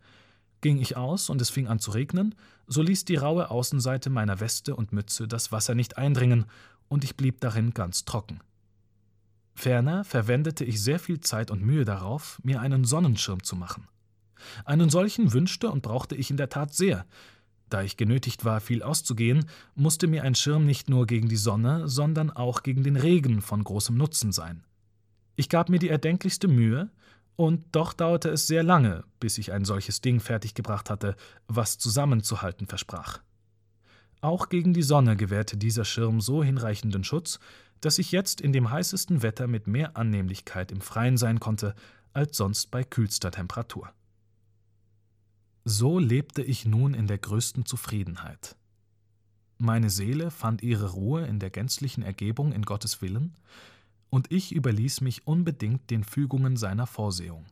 Ging 0.60 0.80
ich 0.80 0.96
aus 0.96 1.28
und 1.30 1.40
es 1.40 1.50
fing 1.50 1.66
an 1.66 1.78
zu 1.78 1.90
regnen, 1.90 2.34
so 2.66 2.82
ließ 2.82 3.04
die 3.04 3.16
raue 3.16 3.50
Außenseite 3.50 4.10
meiner 4.10 4.40
Weste 4.40 4.74
und 4.74 4.92
Mütze 4.92 5.28
das 5.28 5.52
Wasser 5.52 5.74
nicht 5.74 5.98
eindringen, 5.98 6.46
und 6.88 7.04
ich 7.04 7.16
blieb 7.16 7.40
darin 7.40 7.74
ganz 7.74 8.04
trocken. 8.04 8.40
Ferner 9.54 10.04
verwendete 10.04 10.64
ich 10.64 10.82
sehr 10.82 10.98
viel 10.98 11.20
Zeit 11.20 11.50
und 11.50 11.62
Mühe 11.62 11.84
darauf, 11.84 12.38
mir 12.44 12.60
einen 12.60 12.84
Sonnenschirm 12.84 13.42
zu 13.42 13.56
machen. 13.56 13.88
Einen 14.64 14.90
solchen 14.90 15.32
wünschte 15.32 15.70
und 15.70 15.82
brauchte 15.82 16.14
ich 16.14 16.30
in 16.30 16.36
der 16.36 16.50
Tat 16.50 16.74
sehr. 16.74 17.06
Da 17.68 17.82
ich 17.82 17.96
genötigt 17.96 18.44
war, 18.44 18.60
viel 18.60 18.82
auszugehen, 18.82 19.46
musste 19.74 20.06
mir 20.06 20.22
ein 20.22 20.34
Schirm 20.34 20.66
nicht 20.66 20.88
nur 20.88 21.06
gegen 21.06 21.28
die 21.28 21.36
Sonne, 21.36 21.88
sondern 21.88 22.30
auch 22.30 22.62
gegen 22.62 22.84
den 22.84 22.96
Regen 22.96 23.40
von 23.40 23.64
großem 23.64 23.96
Nutzen 23.96 24.30
sein. 24.30 24.62
Ich 25.34 25.48
gab 25.48 25.68
mir 25.68 25.78
die 25.78 25.88
erdenklichste 25.88 26.48
Mühe, 26.48 26.90
und 27.36 27.64
doch 27.72 27.92
dauerte 27.92 28.30
es 28.30 28.46
sehr 28.46 28.62
lange, 28.62 29.04
bis 29.20 29.38
ich 29.38 29.52
ein 29.52 29.64
solches 29.64 30.00
Ding 30.00 30.20
fertiggebracht 30.20 30.90
hatte, 30.90 31.16
was 31.48 31.78
zusammenzuhalten 31.78 32.66
versprach. 32.66 33.20
Auch 34.22 34.48
gegen 34.48 34.72
die 34.72 34.82
Sonne 34.82 35.16
gewährte 35.16 35.56
dieser 35.56 35.84
Schirm 35.84 36.20
so 36.20 36.42
hinreichenden 36.42 37.04
Schutz, 37.04 37.38
dass 37.80 37.98
ich 37.98 38.10
jetzt 38.10 38.40
in 38.40 38.52
dem 38.52 38.70
heißesten 38.70 39.22
Wetter 39.22 39.46
mit 39.46 39.66
mehr 39.66 39.96
Annehmlichkeit 39.96 40.72
im 40.72 40.80
Freien 40.80 41.18
sein 41.18 41.38
konnte, 41.38 41.74
als 42.12 42.36
sonst 42.36 42.70
bei 42.70 42.82
kühlster 42.82 43.30
Temperatur. 43.30 43.92
So 45.64 45.98
lebte 45.98 46.42
ich 46.42 46.64
nun 46.64 46.94
in 46.94 47.06
der 47.06 47.18
größten 47.18 47.66
Zufriedenheit. 47.66 48.56
Meine 49.58 49.90
Seele 49.90 50.30
fand 50.30 50.62
ihre 50.62 50.92
Ruhe 50.92 51.26
in 51.26 51.38
der 51.38 51.50
gänzlichen 51.50 52.02
Ergebung 52.02 52.52
in 52.52 52.62
Gottes 52.62 53.02
Willen, 53.02 53.34
und 54.10 54.32
ich 54.32 54.54
überließ 54.54 55.00
mich 55.00 55.26
unbedingt 55.26 55.90
den 55.90 56.04
Fügungen 56.04 56.56
seiner 56.56 56.86
Vorsehung. 56.86 57.46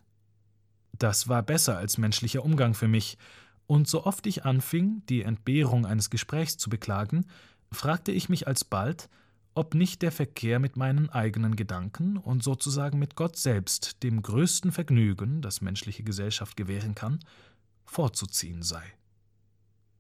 Das 0.98 1.28
war 1.28 1.42
besser 1.42 1.76
als 1.76 1.98
menschlicher 1.98 2.44
Umgang 2.44 2.74
für 2.74 2.88
mich, 2.88 3.18
und 3.66 3.88
so 3.88 4.04
oft 4.04 4.26
ich 4.26 4.44
anfing, 4.44 5.02
die 5.08 5.22
Entbehrung 5.22 5.86
eines 5.86 6.10
Gesprächs 6.10 6.58
zu 6.58 6.68
beklagen, 6.68 7.26
fragte 7.72 8.12
ich 8.12 8.28
mich 8.28 8.46
alsbald, 8.46 9.08
ob 9.54 9.74
nicht 9.74 10.02
der 10.02 10.12
Verkehr 10.12 10.58
mit 10.58 10.76
meinen 10.76 11.08
eigenen 11.10 11.56
Gedanken 11.56 12.16
und 12.16 12.42
sozusagen 12.42 12.98
mit 12.98 13.14
Gott 13.14 13.36
selbst 13.36 14.02
dem 14.02 14.20
größten 14.20 14.72
Vergnügen, 14.72 15.42
das 15.42 15.60
menschliche 15.60 16.02
Gesellschaft 16.02 16.56
gewähren 16.56 16.94
kann, 16.94 17.20
vorzuziehen 17.84 18.62
sei. 18.62 18.82